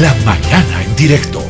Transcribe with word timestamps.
La 0.00 0.14
mañana 0.26 0.82
en 0.84 0.94
directo. 0.94 1.42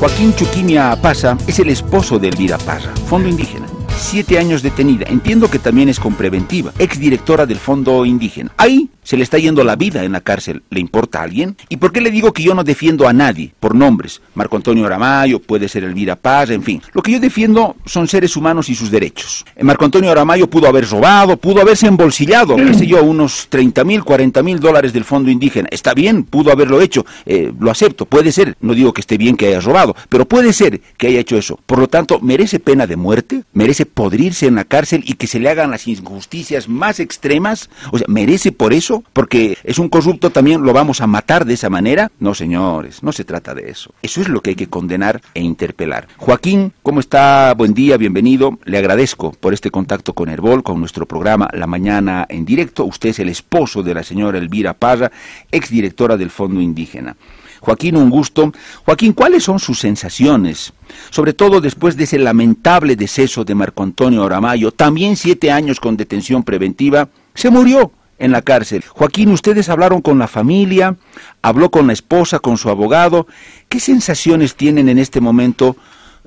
Joaquín 0.00 0.34
Chuquimia 0.34 0.96
Pasa 1.02 1.36
es 1.46 1.58
el 1.58 1.68
esposo 1.68 2.18
de 2.18 2.28
Elvira 2.28 2.56
Parra, 2.56 2.94
Fondo 3.06 3.28
Indígena 3.28 3.66
siete 4.02 4.38
años 4.38 4.62
detenida. 4.62 5.06
Entiendo 5.08 5.50
que 5.50 5.58
también 5.58 5.88
es 5.88 6.00
con 6.00 6.14
preventiva. 6.14 6.72
Exdirectora 6.78 7.46
del 7.46 7.58
Fondo 7.58 8.04
Indígena. 8.04 8.50
Ahí 8.56 8.90
se 9.02 9.16
le 9.16 9.22
está 9.22 9.38
yendo 9.38 9.64
la 9.64 9.76
vida 9.76 10.04
en 10.04 10.12
la 10.12 10.20
cárcel. 10.20 10.62
¿Le 10.70 10.80
importa 10.80 11.20
a 11.20 11.22
alguien? 11.24 11.56
¿Y 11.68 11.76
por 11.76 11.92
qué 11.92 12.00
le 12.00 12.10
digo 12.10 12.32
que 12.32 12.42
yo 12.42 12.54
no 12.54 12.64
defiendo 12.64 13.08
a 13.08 13.12
nadie 13.12 13.52
por 13.58 13.74
nombres? 13.74 14.20
Marco 14.34 14.56
Antonio 14.56 14.86
Aramayo, 14.86 15.40
puede 15.40 15.68
ser 15.68 15.84
Elvira 15.84 16.16
Paz, 16.16 16.50
en 16.50 16.62
fin. 16.62 16.82
Lo 16.92 17.02
que 17.02 17.12
yo 17.12 17.20
defiendo 17.20 17.76
son 17.84 18.08
seres 18.08 18.36
humanos 18.36 18.68
y 18.68 18.74
sus 18.74 18.90
derechos. 18.90 19.44
Eh, 19.56 19.64
Marco 19.64 19.84
Antonio 19.84 20.10
Aramayo 20.10 20.48
pudo 20.48 20.68
haber 20.68 20.88
robado, 20.88 21.36
pudo 21.36 21.60
haberse 21.60 21.86
embolsillado, 21.86 22.56
qué 22.56 22.74
sé 22.74 22.86
yo, 22.86 23.02
unos 23.02 23.46
30 23.48 23.84
mil, 23.84 24.04
40 24.04 24.42
mil 24.42 24.60
dólares 24.60 24.92
del 24.92 25.04
Fondo 25.04 25.30
Indígena. 25.30 25.68
Está 25.70 25.94
bien, 25.94 26.24
pudo 26.24 26.52
haberlo 26.52 26.80
hecho. 26.80 27.04
Eh, 27.26 27.52
lo 27.58 27.70
acepto, 27.70 28.06
puede 28.06 28.32
ser. 28.32 28.56
No 28.60 28.74
digo 28.74 28.92
que 28.92 29.00
esté 29.00 29.16
bien 29.16 29.36
que 29.36 29.48
haya 29.48 29.60
robado, 29.60 29.96
pero 30.08 30.26
puede 30.26 30.52
ser 30.52 30.80
que 30.96 31.08
haya 31.08 31.20
hecho 31.20 31.36
eso. 31.36 31.58
Por 31.66 31.78
lo 31.78 31.88
tanto, 31.88 32.20
¿merece 32.20 32.60
pena 32.60 32.86
de 32.86 32.96
muerte? 32.96 33.44
¿Merece 33.52 33.86
podrirse 33.94 34.46
en 34.46 34.54
la 34.54 34.64
cárcel 34.64 35.02
y 35.06 35.14
que 35.14 35.26
se 35.26 35.40
le 35.40 35.48
hagan 35.48 35.70
las 35.70 35.86
injusticias 35.86 36.68
más 36.68 37.00
extremas? 37.00 37.70
O 37.90 37.98
sea, 37.98 38.06
¿merece 38.08 38.52
por 38.52 38.72
eso? 38.72 39.04
Porque 39.12 39.56
es 39.64 39.78
un 39.78 39.88
corrupto 39.88 40.30
también, 40.30 40.62
lo 40.62 40.72
vamos 40.72 41.00
a 41.00 41.06
matar 41.06 41.44
de 41.44 41.54
esa 41.54 41.70
manera. 41.70 42.10
No, 42.18 42.34
señores, 42.34 43.02
no 43.02 43.12
se 43.12 43.24
trata 43.24 43.54
de 43.54 43.70
eso. 43.70 43.92
Eso 44.02 44.20
es 44.20 44.28
lo 44.28 44.40
que 44.40 44.50
hay 44.50 44.56
que 44.56 44.68
condenar 44.68 45.20
e 45.34 45.40
interpelar. 45.40 46.08
Joaquín, 46.16 46.72
¿cómo 46.82 47.00
está? 47.00 47.54
Buen 47.56 47.74
día, 47.74 47.96
bienvenido. 47.96 48.58
Le 48.64 48.78
agradezco 48.78 49.32
por 49.32 49.54
este 49.54 49.70
contacto 49.70 50.14
con 50.14 50.28
Herbol, 50.28 50.62
con 50.62 50.80
nuestro 50.80 51.06
programa 51.06 51.48
La 51.52 51.66
Mañana 51.66 52.26
en 52.28 52.44
directo. 52.44 52.84
Usted 52.84 53.10
es 53.10 53.18
el 53.18 53.28
esposo 53.28 53.82
de 53.82 53.94
la 53.94 54.02
señora 54.02 54.38
Elvira 54.38 54.74
Parra, 54.74 55.10
exdirectora 55.50 56.16
del 56.16 56.30
Fondo 56.30 56.60
Indígena. 56.60 57.16
Joaquín, 57.62 57.96
un 57.96 58.10
gusto. 58.10 58.52
Joaquín, 58.84 59.12
¿cuáles 59.12 59.44
son 59.44 59.60
sus 59.60 59.78
sensaciones? 59.78 60.72
Sobre 61.10 61.32
todo 61.32 61.60
después 61.60 61.96
de 61.96 62.04
ese 62.04 62.18
lamentable 62.18 62.96
deceso 62.96 63.44
de 63.44 63.54
Marco 63.54 63.84
Antonio 63.84 64.24
Aramayo, 64.24 64.72
también 64.72 65.16
siete 65.16 65.52
años 65.52 65.78
con 65.78 65.96
detención 65.96 66.42
preventiva, 66.42 67.08
se 67.34 67.50
murió 67.50 67.92
en 68.18 68.32
la 68.32 68.42
cárcel. 68.42 68.82
Joaquín, 68.88 69.30
ustedes 69.30 69.68
hablaron 69.68 70.02
con 70.02 70.18
la 70.18 70.26
familia, 70.26 70.96
habló 71.40 71.70
con 71.70 71.86
la 71.86 71.92
esposa, 71.92 72.40
con 72.40 72.58
su 72.58 72.68
abogado. 72.68 73.28
¿Qué 73.68 73.78
sensaciones 73.78 74.56
tienen 74.56 74.88
en 74.88 74.98
este 74.98 75.20
momento 75.20 75.76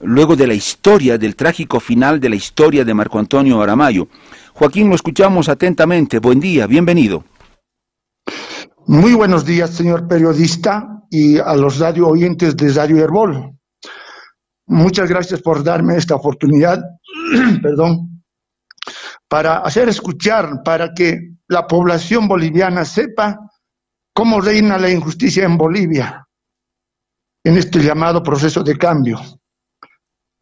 luego 0.01 0.37
de 0.37 0.47
la 0.47 0.53
historia, 0.53 1.17
del 1.17 1.35
trágico 1.35 1.81
final 1.81 2.21
de 2.21 2.29
la 2.29 2.37
historia 2.37 2.85
de 2.85 2.93
Marco 2.93 3.19
Antonio 3.19 3.61
Aramayo? 3.61 4.07
Joaquín, 4.53 4.87
lo 4.87 4.95
escuchamos 4.95 5.49
atentamente. 5.49 6.19
Buen 6.19 6.39
día, 6.39 6.65
bienvenido. 6.65 7.25
Muy 8.87 9.15
buenos 9.15 9.43
días, 9.43 9.71
señor 9.71 10.07
periodista, 10.07 11.01
y 11.09 11.39
a 11.39 11.55
los 11.55 11.79
radio 11.79 12.07
oyentes 12.07 12.55
de 12.55 12.71
Radio 12.71 13.03
Herbol. 13.03 13.57
Muchas 14.67 15.09
gracias 15.09 15.41
por 15.41 15.63
darme 15.63 15.97
esta 15.97 16.13
oportunidad, 16.13 16.83
perdón, 17.63 18.23
para 19.27 19.57
hacer 19.57 19.89
escuchar, 19.89 20.61
para 20.63 20.93
que 20.93 21.31
la 21.47 21.65
población 21.65 22.27
boliviana 22.27 22.85
sepa 22.85 23.39
cómo 24.13 24.39
reina 24.39 24.77
la 24.77 24.91
injusticia 24.91 25.45
en 25.45 25.57
Bolivia, 25.57 26.27
en 27.43 27.57
este 27.57 27.79
llamado 27.79 28.21
proceso 28.21 28.63
de 28.63 28.77
cambio. 28.77 29.19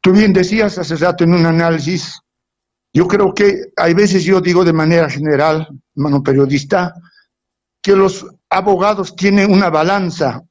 Tú 0.02 0.12
bien 0.12 0.34
decías 0.34 0.78
hace 0.78 0.98
rato 0.98 1.24
en 1.24 1.34
un 1.34 1.46
análisis, 1.46 2.20
yo 2.94 3.08
creo 3.08 3.34
que 3.34 3.72
hay 3.78 3.94
veces 3.94 4.26
yo 4.26 4.42
digo 4.42 4.66
de 4.66 4.74
manera 4.74 5.10
general, 5.10 5.66
hermano 5.96 6.22
periodista, 6.22 6.94
que 7.84 7.96
los 7.96 8.26
abogados 8.50 9.16
tienen 9.16 9.52
una 9.52 9.70
balanza. 9.70 10.42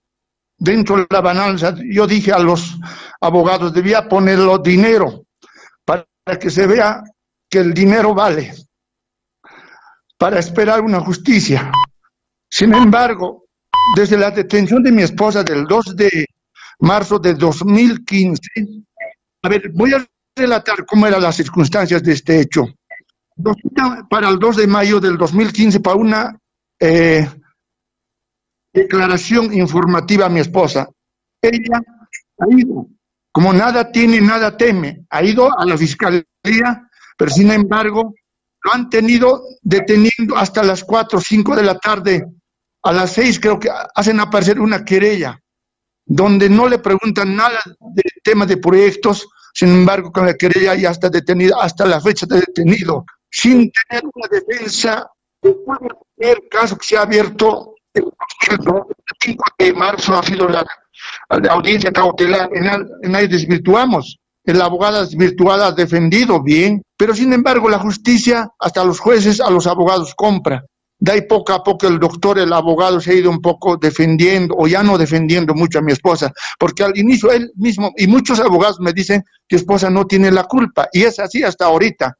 Dentro 0.58 0.98
de 0.98 1.06
la 1.10 1.20
balanza, 1.20 1.74
yo 1.90 2.06
dije 2.06 2.30
a 2.30 2.38
los 2.38 2.78
abogados, 3.20 3.72
debía 3.72 4.06
ponerlo 4.06 4.58
dinero 4.58 5.24
para 5.84 6.06
que 6.38 6.50
se 6.50 6.68
vea 6.68 7.02
que 7.50 7.58
el 7.58 7.74
dinero 7.74 8.14
vale, 8.14 8.54
para 10.16 10.38
esperar 10.38 10.82
una 10.82 11.00
justicia. 11.00 11.72
Sin 12.48 12.74
embargo, 12.74 13.46
desde 13.96 14.16
la 14.16 14.30
detención 14.30 14.82
de 14.82 14.92
mi 14.92 15.02
esposa 15.02 15.42
del 15.42 15.64
2 15.64 15.96
de 15.96 16.26
marzo 16.80 17.18
de 17.18 17.34
2015, 17.34 18.40
a 19.42 19.48
ver, 19.48 19.70
voy 19.74 19.94
a 19.94 20.06
relatar 20.36 20.86
cómo 20.86 21.06
eran 21.06 21.22
las 21.22 21.34
circunstancias 21.34 22.02
de 22.02 22.12
este 22.12 22.40
hecho. 22.40 22.66
Para 24.08 24.28
el 24.28 24.38
2 24.38 24.56
de 24.58 24.66
mayo 24.66 25.00
del 25.00 25.16
2015, 25.16 25.80
para 25.80 25.96
una 25.96 26.38
eh, 26.84 27.30
declaración 28.72 29.54
informativa 29.54 30.26
a 30.26 30.28
mi 30.28 30.40
esposa. 30.40 30.88
Ella 31.40 31.80
ha 32.38 32.46
ido, 32.50 32.88
como 33.30 33.52
nada 33.52 33.92
tiene, 33.92 34.20
nada 34.20 34.56
teme, 34.56 35.06
ha 35.08 35.22
ido 35.22 35.48
a 35.56 35.64
la 35.64 35.78
fiscalía, 35.78 36.24
pero 37.16 37.30
sin 37.30 37.52
embargo 37.52 38.14
lo 38.64 38.72
han 38.72 38.90
tenido 38.90 39.42
deteniendo 39.62 40.36
hasta 40.36 40.64
las 40.64 40.82
4 40.82 41.18
o 41.18 41.22
5 41.22 41.54
de 41.54 41.62
la 41.62 41.78
tarde. 41.78 42.24
A 42.82 42.92
las 42.92 43.12
6 43.12 43.38
creo 43.38 43.60
que 43.60 43.70
hacen 43.94 44.18
aparecer 44.18 44.58
una 44.58 44.84
querella, 44.84 45.38
donde 46.04 46.48
no 46.48 46.68
le 46.68 46.80
preguntan 46.80 47.36
nada 47.36 47.60
del 47.64 48.12
tema 48.24 48.44
de 48.44 48.56
proyectos, 48.56 49.28
sin 49.54 49.68
embargo 49.68 50.10
con 50.10 50.26
la 50.26 50.34
querella 50.34 50.74
ya 50.74 50.90
está 50.90 51.08
hasta 51.60 51.86
la 51.86 52.00
fecha 52.00 52.26
de 52.26 52.40
detenido, 52.40 53.04
sin 53.30 53.70
tener 53.70 54.02
una 54.12 54.26
defensa 54.28 55.08
el 55.42 56.48
caso 56.50 56.76
que 56.76 56.86
se 56.86 56.96
ha 56.96 57.02
abierto 57.02 57.74
el 57.94 58.04
5 59.20 59.44
de 59.58 59.72
marzo 59.72 60.14
ha 60.14 60.22
sido 60.22 60.48
la, 60.48 60.64
audiencia 61.50 61.92
cautelar, 61.92 62.48
en, 62.52 63.14
ahí 63.14 63.26
desvirtuamos. 63.26 64.18
El 64.44 64.60
abogado 64.60 65.00
desvirtuado 65.00 65.64
ha 65.64 65.72
defendido 65.72 66.42
bien, 66.42 66.82
pero 66.96 67.14
sin 67.14 67.32
embargo 67.32 67.68
la 67.68 67.78
justicia, 67.78 68.48
hasta 68.58 68.84
los 68.84 68.98
jueces, 68.98 69.40
a 69.40 69.50
los 69.50 69.66
abogados 69.66 70.14
compra. 70.16 70.64
De 70.98 71.12
ahí 71.12 71.22
poco 71.22 71.52
a 71.52 71.62
poco 71.62 71.88
el 71.88 71.98
doctor, 71.98 72.38
el 72.38 72.52
abogado 72.52 73.00
se 73.00 73.10
ha 73.10 73.14
ido 73.14 73.30
un 73.30 73.40
poco 73.40 73.76
defendiendo, 73.76 74.54
o 74.56 74.68
ya 74.68 74.82
no 74.82 74.98
defendiendo 74.98 75.54
mucho 75.54 75.80
a 75.80 75.82
mi 75.82 75.92
esposa, 75.92 76.32
porque 76.58 76.84
al 76.84 76.96
inicio 76.96 77.30
él 77.32 77.50
mismo, 77.56 77.92
y 77.96 78.06
muchos 78.06 78.38
abogados 78.38 78.78
me 78.80 78.92
dicen 78.92 79.24
que 79.48 79.56
esposa 79.56 79.90
no 79.90 80.06
tiene 80.06 80.30
la 80.30 80.44
culpa, 80.44 80.88
y 80.92 81.02
es 81.02 81.18
así 81.18 81.42
hasta 81.42 81.66
ahorita. 81.66 82.16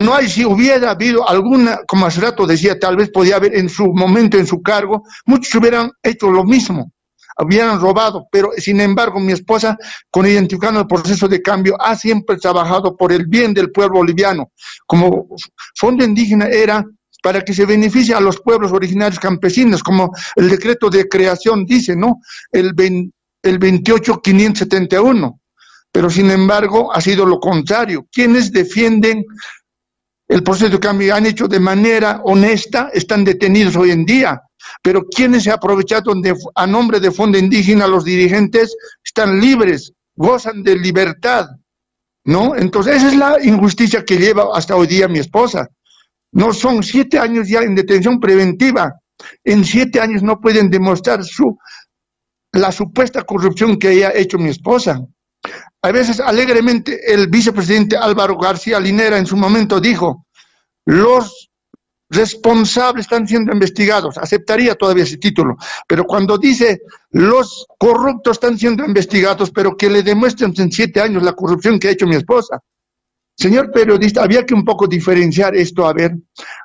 No 0.00 0.14
hay, 0.14 0.28
si 0.28 0.44
hubiera 0.44 0.92
habido 0.92 1.28
alguna, 1.28 1.80
como 1.86 2.06
hace 2.06 2.20
rato 2.20 2.46
decía, 2.46 2.78
tal 2.78 2.96
vez 2.96 3.10
podía 3.10 3.36
haber 3.36 3.56
en 3.56 3.68
su 3.68 3.92
momento, 3.92 4.38
en 4.38 4.46
su 4.46 4.62
cargo, 4.62 5.02
muchos 5.26 5.52
hubieran 5.56 5.90
hecho 6.02 6.30
lo 6.30 6.44
mismo, 6.44 6.92
hubieran 7.36 7.80
robado, 7.80 8.28
pero 8.30 8.52
sin 8.56 8.80
embargo 8.80 9.18
mi 9.18 9.32
esposa, 9.32 9.76
con 10.08 10.24
identificando 10.26 10.80
el 10.80 10.86
proceso 10.86 11.26
de 11.26 11.42
cambio, 11.42 11.76
ha 11.80 11.96
siempre 11.96 12.36
trabajado 12.36 12.96
por 12.96 13.12
el 13.12 13.26
bien 13.26 13.52
del 13.52 13.72
pueblo 13.72 13.98
boliviano. 13.98 14.52
Como 14.86 15.26
fondo 15.74 16.04
indígena 16.04 16.46
era 16.46 16.84
para 17.20 17.42
que 17.42 17.52
se 17.52 17.66
beneficie 17.66 18.14
a 18.14 18.20
los 18.20 18.40
pueblos 18.40 18.70
originarios 18.70 19.18
campesinos, 19.18 19.82
como 19.82 20.12
el 20.36 20.48
decreto 20.48 20.88
de 20.90 21.08
creación 21.08 21.64
dice, 21.64 21.96
¿no? 21.96 22.20
El, 22.52 22.72
el 23.42 23.58
28571. 23.58 25.40
Pero 25.90 26.10
sin 26.10 26.30
embargo 26.30 26.94
ha 26.94 27.00
sido 27.00 27.24
lo 27.24 27.40
contrario. 27.40 28.06
Quienes 28.12 28.52
defienden 28.52 29.24
el 30.28 30.42
proceso 30.42 30.78
cambio 30.78 31.14
han 31.14 31.26
hecho 31.26 31.48
de 31.48 31.58
manera 31.58 32.20
honesta, 32.24 32.90
están 32.92 33.24
detenidos 33.24 33.76
hoy 33.76 33.90
en 33.90 34.04
día. 34.04 34.42
Pero 34.82 35.04
quienes 35.04 35.44
se 35.44 35.50
aprovecharon 35.50 36.20
de, 36.20 36.36
a 36.54 36.66
nombre 36.66 37.00
de 37.00 37.10
Fondo 37.10 37.38
Indígena, 37.38 37.86
los 37.86 38.04
dirigentes, 38.04 38.76
están 39.02 39.40
libres, 39.40 39.92
gozan 40.14 40.62
de 40.62 40.76
libertad. 40.76 41.46
¿No? 42.24 42.54
Entonces, 42.54 42.96
esa 42.96 43.08
es 43.08 43.16
la 43.16 43.36
injusticia 43.42 44.04
que 44.04 44.18
lleva 44.18 44.50
hasta 44.52 44.76
hoy 44.76 44.86
día 44.86 45.08
mi 45.08 45.18
esposa. 45.18 45.68
No 46.32 46.52
son 46.52 46.82
siete 46.82 47.18
años 47.18 47.48
ya 47.48 47.60
en 47.62 47.74
detención 47.74 48.20
preventiva. 48.20 49.00
En 49.42 49.64
siete 49.64 49.98
años 49.98 50.22
no 50.22 50.38
pueden 50.38 50.68
demostrar 50.68 51.24
su, 51.24 51.56
la 52.52 52.70
supuesta 52.70 53.22
corrupción 53.22 53.78
que 53.78 53.88
haya 53.88 54.12
hecho 54.14 54.36
mi 54.36 54.50
esposa. 54.50 55.00
A 55.82 55.92
veces 55.92 56.20
alegremente 56.20 57.12
el 57.12 57.28
vicepresidente 57.28 57.96
Álvaro 57.96 58.36
García 58.36 58.80
Linera 58.80 59.16
en 59.16 59.26
su 59.26 59.36
momento 59.36 59.80
dijo, 59.80 60.26
los 60.84 61.50
responsables 62.10 63.04
están 63.04 63.28
siendo 63.28 63.52
investigados, 63.52 64.18
aceptaría 64.18 64.74
todavía 64.74 65.04
ese 65.04 65.18
título, 65.18 65.56
pero 65.86 66.04
cuando 66.04 66.38
dice 66.38 66.80
los 67.10 67.66
corruptos 67.78 68.38
están 68.38 68.58
siendo 68.58 68.84
investigados, 68.84 69.50
pero 69.50 69.76
que 69.76 69.90
le 69.90 70.02
demuestren 70.02 70.52
en 70.56 70.72
siete 70.72 71.00
años 71.00 71.22
la 71.22 71.34
corrupción 71.34 71.78
que 71.78 71.88
ha 71.88 71.92
hecho 71.92 72.06
mi 72.06 72.16
esposa. 72.16 72.60
Señor 73.36 73.70
periodista, 73.70 74.22
había 74.22 74.44
que 74.44 74.54
un 74.54 74.64
poco 74.64 74.88
diferenciar 74.88 75.54
esto, 75.54 75.86
a 75.86 75.92
ver, 75.92 76.16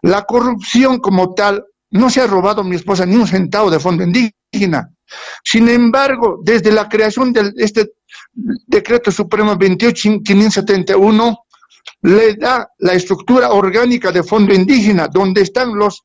la 0.01 0.23
corrupción 0.23 0.97
como 0.99 1.35
tal, 1.35 1.63
no 1.91 2.09
se 2.09 2.21
ha 2.21 2.27
robado 2.27 2.63
mi 2.63 2.77
esposa 2.77 3.05
ni 3.05 3.15
un 3.15 3.27
centavo 3.27 3.69
de 3.69 3.79
fondo 3.79 4.03
indígena. 4.03 4.89
Sin 5.43 5.69
embargo, 5.69 6.39
desde 6.43 6.71
la 6.71 6.87
creación 6.87 7.33
de 7.33 7.53
este 7.57 7.93
decreto 8.33 9.11
supremo 9.11 9.55
28571 9.55 11.45
le 12.01 12.35
da 12.35 12.69
la 12.79 12.93
estructura 12.93 13.51
orgánica 13.51 14.11
de 14.11 14.23
fondo 14.23 14.53
indígena, 14.53 15.07
donde 15.07 15.41
están 15.41 15.75
los 15.75 16.03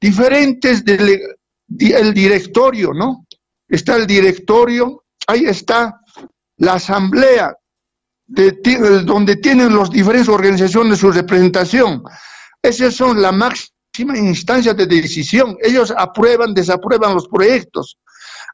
diferentes, 0.00 0.84
del, 0.84 1.20
el 1.78 2.14
directorio, 2.14 2.92
¿no? 2.92 3.26
está 3.68 3.96
el 3.96 4.06
directorio, 4.06 5.04
ahí 5.26 5.44
está 5.44 6.00
la 6.58 6.74
asamblea 6.74 7.56
de, 8.26 8.52
donde 9.04 9.36
tienen 9.36 9.76
las 9.76 9.90
diferentes 9.90 10.28
organizaciones 10.28 10.98
su 10.98 11.10
representación. 11.10 12.02
Esas 12.62 12.94
son 12.94 13.20
la 13.20 13.32
máxima 13.32 14.16
instancia 14.16 14.74
de 14.74 14.86
decisión. 14.86 15.56
Ellos 15.62 15.92
aprueban, 15.96 16.54
desaprueban 16.54 17.14
los 17.14 17.28
proyectos. 17.28 17.98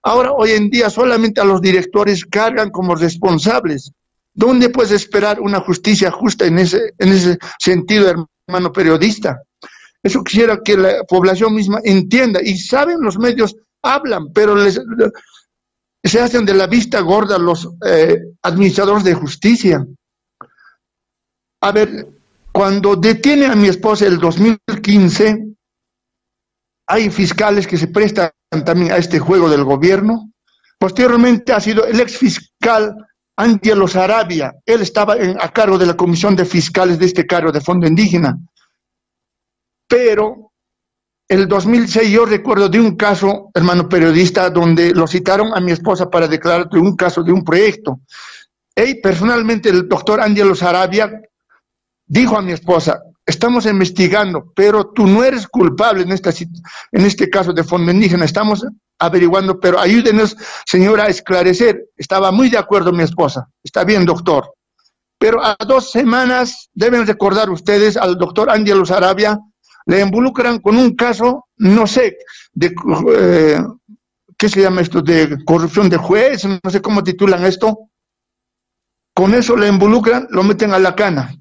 Ahora, 0.02 0.32
hoy 0.32 0.50
en 0.52 0.68
día, 0.68 0.90
solamente 0.90 1.40
a 1.40 1.44
los 1.44 1.60
directores 1.60 2.24
cargan 2.26 2.70
como 2.70 2.94
responsables. 2.94 3.92
¿Dónde 4.34 4.70
puedes 4.70 4.92
esperar 4.92 5.40
una 5.40 5.60
justicia 5.60 6.10
justa 6.10 6.46
en 6.46 6.58
ese, 6.58 6.94
en 6.98 7.08
ese 7.10 7.38
sentido, 7.58 8.26
hermano 8.48 8.72
periodista? 8.72 9.42
Eso 10.02 10.24
quisiera 10.24 10.60
que 10.64 10.76
la 10.76 11.04
población 11.04 11.54
misma 11.54 11.80
entienda. 11.84 12.40
Y 12.42 12.58
saben, 12.58 13.00
los 13.00 13.18
medios 13.18 13.54
hablan, 13.82 14.32
pero 14.32 14.56
les, 14.56 14.80
se 16.02 16.20
hacen 16.20 16.44
de 16.44 16.54
la 16.54 16.66
vista 16.66 17.00
gorda 17.00 17.38
los 17.38 17.68
eh, 17.86 18.18
administradores 18.42 19.04
de 19.04 19.14
justicia. 19.14 19.86
A 21.60 21.70
ver, 21.70 22.08
cuando 22.50 22.96
detiene 22.96 23.46
a 23.46 23.54
mi 23.54 23.68
esposa 23.68 24.06
el 24.06 24.18
2015, 24.18 25.51
hay 26.86 27.10
fiscales 27.10 27.66
que 27.66 27.78
se 27.78 27.88
prestan 27.88 28.30
también 28.64 28.92
a 28.92 28.96
este 28.96 29.18
juego 29.18 29.48
del 29.48 29.64
gobierno. 29.64 30.30
Posteriormente 30.78 31.52
ha 31.52 31.60
sido 31.60 31.86
el 31.86 32.00
ex 32.00 32.18
fiscal 32.18 32.96
Angelo 33.36 33.88
Sarabia. 33.88 34.54
Él 34.66 34.82
estaba 34.82 35.14
a 35.14 35.52
cargo 35.52 35.78
de 35.78 35.86
la 35.86 35.96
comisión 35.96 36.36
de 36.36 36.44
fiscales 36.44 36.98
de 36.98 37.06
este 37.06 37.26
cargo 37.26 37.52
de 37.52 37.60
fondo 37.60 37.86
indígena. 37.86 38.38
Pero 39.88 40.52
el 41.28 41.48
2006 41.48 42.10
yo 42.10 42.26
recuerdo 42.26 42.68
de 42.68 42.80
un 42.80 42.96
caso, 42.96 43.50
hermano 43.54 43.88
periodista, 43.88 44.50
donde 44.50 44.92
lo 44.92 45.06
citaron 45.06 45.54
a 45.54 45.60
mi 45.60 45.72
esposa 45.72 46.10
para 46.10 46.28
declarar 46.28 46.68
de 46.68 46.78
un 46.78 46.94
caso 46.94 47.22
de 47.22 47.32
un 47.32 47.44
proyecto. 47.44 48.00
Y 48.76 48.96
personalmente 48.96 49.68
el 49.68 49.88
doctor 49.88 50.20
Angelo 50.20 50.54
Sarabia 50.54 51.10
dijo 52.06 52.36
a 52.36 52.42
mi 52.42 52.52
esposa, 52.52 53.02
estamos 53.26 53.66
investigando, 53.66 54.52
pero 54.54 54.90
tú 54.90 55.06
no 55.06 55.22
eres 55.22 55.46
culpable 55.46 56.02
en, 56.02 56.12
esta, 56.12 56.30
en 56.30 57.06
este 57.06 57.30
caso 57.30 57.52
de 57.52 57.64
fondo 57.64 57.92
indígena, 57.92 58.24
estamos 58.24 58.64
averiguando, 58.98 59.58
pero 59.58 59.78
ayúdenos, 59.78 60.36
señora, 60.66 61.04
a 61.04 61.08
esclarecer. 61.08 61.90
Estaba 61.96 62.30
muy 62.32 62.48
de 62.48 62.58
acuerdo 62.58 62.92
mi 62.92 63.02
esposa, 63.02 63.48
está 63.62 63.84
bien, 63.84 64.04
doctor. 64.04 64.54
Pero 65.18 65.44
a 65.44 65.56
dos 65.66 65.92
semanas, 65.92 66.68
deben 66.74 67.06
recordar 67.06 67.48
ustedes 67.50 67.96
al 67.96 68.18
doctor 68.18 68.50
Angelo 68.50 68.84
Sarabia, 68.84 69.38
le 69.86 70.00
involucran 70.00 70.58
con 70.58 70.76
un 70.76 70.94
caso, 70.94 71.46
no 71.56 71.86
sé, 71.86 72.18
de, 72.52 72.74
eh, 73.16 73.60
¿qué 74.36 74.48
se 74.48 74.60
llama 74.60 74.80
esto? 74.80 75.00
De 75.00 75.44
corrupción 75.44 75.88
de 75.88 75.96
juez, 75.96 76.44
no 76.44 76.70
sé 76.70 76.80
cómo 76.80 77.02
titulan 77.02 77.44
esto. 77.44 77.88
Con 79.14 79.34
eso 79.34 79.56
le 79.56 79.68
involucran, 79.68 80.26
lo 80.30 80.42
meten 80.42 80.72
a 80.72 80.78
la 80.78 80.94
cana. 80.94 81.34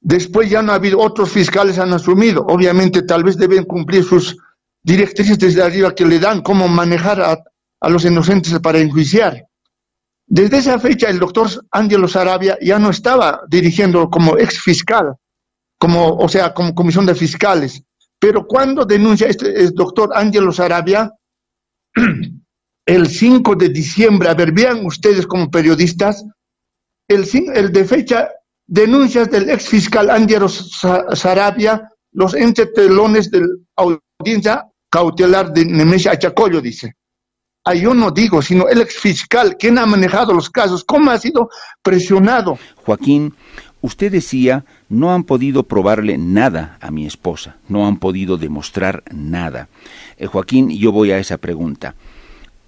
Después 0.00 0.48
ya 0.48 0.62
no 0.62 0.72
ha 0.72 0.76
habido, 0.76 0.98
otros 0.98 1.30
fiscales 1.30 1.78
han 1.78 1.92
asumido. 1.92 2.44
Obviamente, 2.48 3.02
tal 3.02 3.22
vez 3.22 3.36
deben 3.36 3.64
cumplir 3.64 4.02
sus 4.02 4.36
directrices 4.82 5.38
desde 5.38 5.62
arriba 5.62 5.94
que 5.94 6.06
le 6.06 6.18
dan 6.18 6.40
cómo 6.40 6.68
manejar 6.68 7.20
a, 7.20 7.38
a 7.80 7.88
los 7.90 8.04
inocentes 8.04 8.58
para 8.60 8.78
enjuiciar. 8.78 9.46
Desde 10.26 10.58
esa 10.58 10.78
fecha, 10.78 11.10
el 11.10 11.18
doctor 11.18 11.48
Ángelo 11.70 12.08
Sarabia 12.08 12.56
ya 12.62 12.78
no 12.78 12.90
estaba 12.90 13.42
dirigiendo 13.48 14.08
como 14.08 14.38
ex 14.38 14.60
fiscal, 14.60 15.16
como, 15.78 16.16
o 16.16 16.28
sea, 16.28 16.54
como 16.54 16.74
comisión 16.74 17.04
de 17.04 17.14
fiscales. 17.14 17.82
Pero 18.18 18.46
cuando 18.46 18.84
denuncia 18.84 19.26
este 19.26 19.60
el 19.60 19.72
doctor 19.72 20.10
Ángelo 20.14 20.52
Sarabia, 20.52 21.10
el 22.86 23.08
5 23.08 23.56
de 23.56 23.68
diciembre, 23.70 24.28
a 24.28 24.34
ver, 24.34 24.52
vean 24.52 24.86
ustedes 24.86 25.26
como 25.26 25.50
periodistas, 25.50 26.24
el, 27.08 27.26
el 27.54 27.72
de 27.72 27.84
fecha 27.84 28.30
denuncias 28.70 29.28
del 29.30 29.50
ex 29.50 29.68
fiscal 29.68 30.08
Ángelo 30.08 30.48
Sarabia, 30.48 31.90
los 32.12 32.34
entretelones 32.34 33.30
de 33.30 33.40
la 33.40 33.46
audiencia 33.76 34.66
cautelar 34.88 35.52
de 35.52 35.64
Nemesha 35.64 36.12
Achacoyo, 36.12 36.60
dice. 36.60 36.94
Ahí 37.64 37.82
yo 37.82 37.92
no 37.92 38.10
digo, 38.10 38.40
sino 38.40 38.68
el 38.68 38.80
ex 38.80 38.96
fiscal, 38.96 39.56
quien 39.58 39.76
ha 39.76 39.86
manejado 39.86 40.32
los 40.32 40.48
casos, 40.48 40.84
cómo 40.84 41.10
ha 41.10 41.18
sido 41.18 41.50
presionado. 41.82 42.58
Joaquín, 42.76 43.34
Usted 43.82 44.12
decía, 44.12 44.66
no 44.90 45.14
han 45.14 45.24
podido 45.24 45.62
probarle 45.62 46.18
nada 46.18 46.76
a 46.82 46.90
mi 46.90 47.06
esposa, 47.06 47.56
no 47.68 47.86
han 47.86 47.96
podido 47.96 48.36
demostrar 48.36 49.02
nada. 49.10 49.68
Eh, 50.18 50.26
Joaquín, 50.26 50.68
yo 50.68 50.92
voy 50.92 51.12
a 51.12 51.18
esa 51.18 51.38
pregunta. 51.38 51.94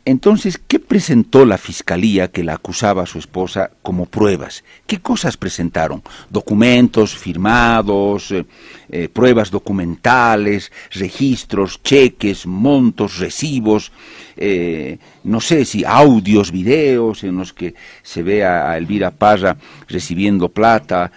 Entonces, 0.04 0.58
¿qué 0.66 0.80
presentó 0.80 1.44
la 1.44 1.58
fiscalía 1.58 2.32
que 2.32 2.42
la 2.42 2.54
acusaba 2.54 3.04
a 3.04 3.06
su 3.06 3.20
esposa 3.20 3.70
como 3.82 4.06
pruebas? 4.06 4.64
¿Qué 4.84 4.98
cosas 4.98 5.36
presentaron? 5.36 6.02
¿Documentos 6.28 7.16
firmados, 7.16 8.32
eh, 8.32 8.44
eh, 8.90 9.08
pruebas 9.08 9.52
documentales, 9.52 10.72
registros, 10.90 11.80
cheques, 11.84 12.46
montos, 12.46 13.18
recibos, 13.18 13.92
eh, 14.36 14.98
no 15.22 15.40
sé 15.40 15.64
si 15.64 15.84
audios, 15.84 16.50
videos 16.50 17.22
en 17.22 17.36
los 17.36 17.52
que 17.52 17.74
se 18.02 18.24
ve 18.24 18.44
a, 18.44 18.76
Elvira 18.76 19.12
Parra 19.12 19.56
recibiendo 19.88 20.48
plata? 20.48 21.12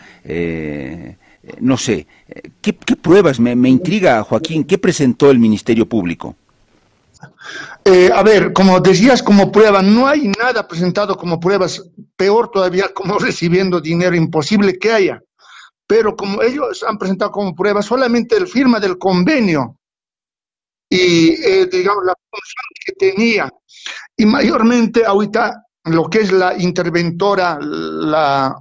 no 1.60 1.78
sé. 1.78 2.08
¿Qué, 2.62 2.74
pruebas? 2.74 3.40
Me, 3.40 3.56
me 3.56 3.70
intriga, 3.70 4.24
Joaquín, 4.24 4.64
¿qué 4.64 4.78
presentó 4.78 5.32
el 5.32 5.40
Ministerio 5.40 5.88
Público? 5.88 6.36
Eh, 7.84 8.10
a 8.14 8.24
ver, 8.24 8.54
como 8.54 8.80
decías, 8.80 9.22
como 9.22 9.52
prueba, 9.52 9.82
no 9.82 10.08
hay 10.08 10.28
nada 10.28 10.68
presentado 10.68 11.16
como 11.18 11.40
pruebas, 11.40 11.84
peor 12.16 12.50
todavía 12.50 12.94
como 12.94 13.18
recibiendo 13.20 13.80
dinero, 13.80 14.16
imposible 14.16 14.78
que 14.78 14.92
haya. 14.92 15.22
Pero 15.88 16.16
como 16.16 16.42
ellos 16.42 16.84
han 16.88 16.98
presentado 16.98 17.32
como 17.32 17.54
prueba 17.54 17.82
solamente 17.82 18.36
el 18.36 18.48
firma 18.48 18.80
del 18.80 18.98
convenio 18.98 19.78
y, 20.90 21.30
eh, 21.30 21.68
digamos, 21.72 22.04
la 22.06 22.14
función 22.30 22.66
que 22.86 22.94
tenía. 22.94 23.52
Y 24.18 24.26
mayormente 24.26 25.06
ahorita 25.06 25.66
lo 25.86 26.10
que 26.10 26.20
es 26.20 26.32
la 26.32 26.58
interventora, 26.58 27.60
la 27.62 28.60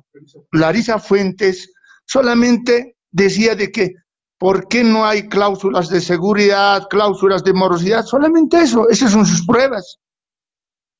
Larisa 0.52 0.98
Fuentes, 0.98 1.72
solamente 2.04 2.96
decía 3.10 3.54
de 3.54 3.72
que 3.72 3.94
¿Por 4.38 4.68
qué 4.68 4.84
no 4.84 5.06
hay 5.06 5.28
cláusulas 5.28 5.88
de 5.88 6.00
seguridad, 6.00 6.86
cláusulas 6.88 7.44
de 7.44 7.52
morosidad? 7.52 8.04
Solamente 8.04 8.60
eso, 8.60 8.88
esas 8.88 9.12
son 9.12 9.24
sus 9.24 9.46
pruebas. 9.46 9.98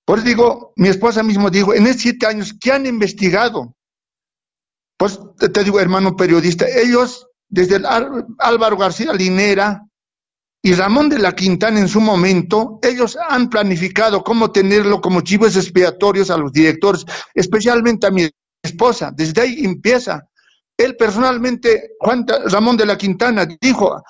Por 0.07 0.19
eso 0.19 0.27
digo, 0.27 0.73
mi 0.77 0.89
esposa 0.89 1.23
mismo 1.23 1.51
dijo, 1.51 1.75
en 1.75 1.87
estos 1.87 2.03
siete 2.03 2.27
años, 2.27 2.55
¿qué 2.61 2.73
han 2.73 2.87
investigado? 2.87 3.75
Pues 4.99 5.19
te 5.39 5.65
digo, 5.65 5.81
hermano 5.81 6.15
periodista, 6.15 6.67
ellos, 6.69 7.27
desde 7.49 7.83
Álvaro 8.39 8.77
García 8.77 9.13
Linera 9.13 9.83
y 10.63 10.75
Ramón 10.75 11.09
de 11.09 11.19
la 11.19 11.33
Quintana 11.33 11.81
en 11.81 11.89
su 11.89 12.01
momento, 12.01 12.79
ellos 12.83 13.19
han 13.29 13.51
planificado 13.51 14.23
cómo 14.23 14.53
tenerlo 14.53 15.01
como 15.01 15.23
chivos 15.23 15.57
expiatorios 15.57 16.31
a 16.31 16.39
los 16.39 16.53
directores, 16.53 17.05
especialmente 17.35 18.07
a 18.07 18.11
mi 18.11 18.29
esposa. 18.63 19.11
Desde 19.15 19.43
ahí 19.43 19.65
empieza. 19.65 20.29
Él 20.77 20.97
personalmente, 20.97 21.93
Juan 21.99 22.27
Ramón 22.47 22.77
de 22.77 22.87
la 22.87 22.99
Quintana, 22.99 23.47
dijo 23.61 24.03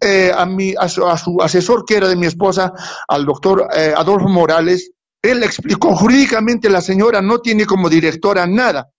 eh, 0.00 0.32
a, 0.34 0.46
mi, 0.46 0.74
a, 0.78 0.88
su, 0.88 1.40
asesor, 1.42 1.84
que 1.84 1.96
era 1.96 2.08
de 2.08 2.16
mi 2.16 2.26
esposa, 2.26 2.72
al 3.08 3.24
doctor 3.24 3.68
eh, 3.74 3.92
Adolfo 3.96 4.28
Morales, 4.28 4.90
él 5.20 5.42
explicó 5.42 5.96
jurídicamente, 5.96 6.68
la 6.68 6.80
señora 6.80 7.20
no 7.22 7.40
tiene 7.40 7.66
como 7.66 7.88
directora 7.88 8.46
nada. 8.46 8.90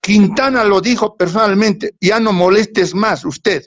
Quintana 0.00 0.64
lo 0.64 0.80
dijo 0.80 1.16
personalmente, 1.16 1.96
ya 2.00 2.20
no 2.20 2.32
molestes 2.32 2.94
más 2.94 3.24
usted. 3.24 3.64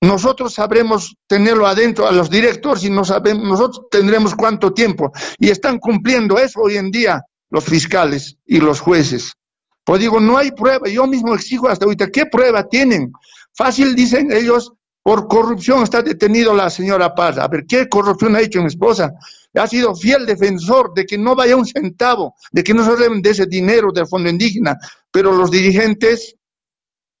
Nosotros 0.00 0.54
sabremos 0.54 1.16
tenerlo 1.26 1.66
adentro 1.66 2.06
a 2.06 2.12
los 2.12 2.30
directores 2.30 2.84
y 2.84 2.90
no 2.90 3.04
sabemos, 3.04 3.44
nosotros 3.44 3.86
tendremos 3.90 4.34
cuánto 4.34 4.72
tiempo. 4.72 5.12
Y 5.38 5.50
están 5.50 5.78
cumpliendo 5.78 6.38
eso 6.38 6.60
hoy 6.60 6.76
en 6.76 6.90
día 6.90 7.22
los 7.50 7.64
fiscales 7.64 8.36
y 8.46 8.58
los 8.58 8.80
jueces. 8.80 9.34
Pues 9.84 10.00
digo, 10.00 10.18
no 10.18 10.38
hay 10.38 10.50
prueba. 10.52 10.88
Yo 10.88 11.06
mismo 11.06 11.34
exijo 11.34 11.68
hasta 11.68 11.84
ahorita, 11.84 12.10
¿qué 12.10 12.26
prueba 12.26 12.66
tienen? 12.68 13.12
Fácil, 13.52 13.94
dicen 13.94 14.32
ellos, 14.32 14.72
por 15.02 15.28
corrupción 15.28 15.82
está 15.82 16.00
detenido 16.00 16.54
la 16.54 16.70
señora 16.70 17.14
Paz. 17.14 17.36
A 17.36 17.46
ver, 17.46 17.66
¿qué 17.68 17.88
corrupción 17.88 18.34
ha 18.34 18.40
hecho 18.40 18.60
mi 18.60 18.68
esposa? 18.68 19.12
Ha 19.54 19.66
sido 19.66 19.94
fiel 19.94 20.24
defensor 20.24 20.94
de 20.94 21.04
que 21.04 21.18
no 21.18 21.36
vaya 21.36 21.56
un 21.56 21.66
centavo, 21.66 22.34
de 22.50 22.64
que 22.64 22.72
no 22.72 22.84
se 22.84 22.96
deben 22.96 23.20
de 23.20 23.30
ese 23.30 23.46
dinero 23.46 23.92
del 23.92 24.06
fondo 24.06 24.30
indígena. 24.30 24.78
Pero 25.12 25.32
los 25.32 25.50
dirigentes 25.50 26.34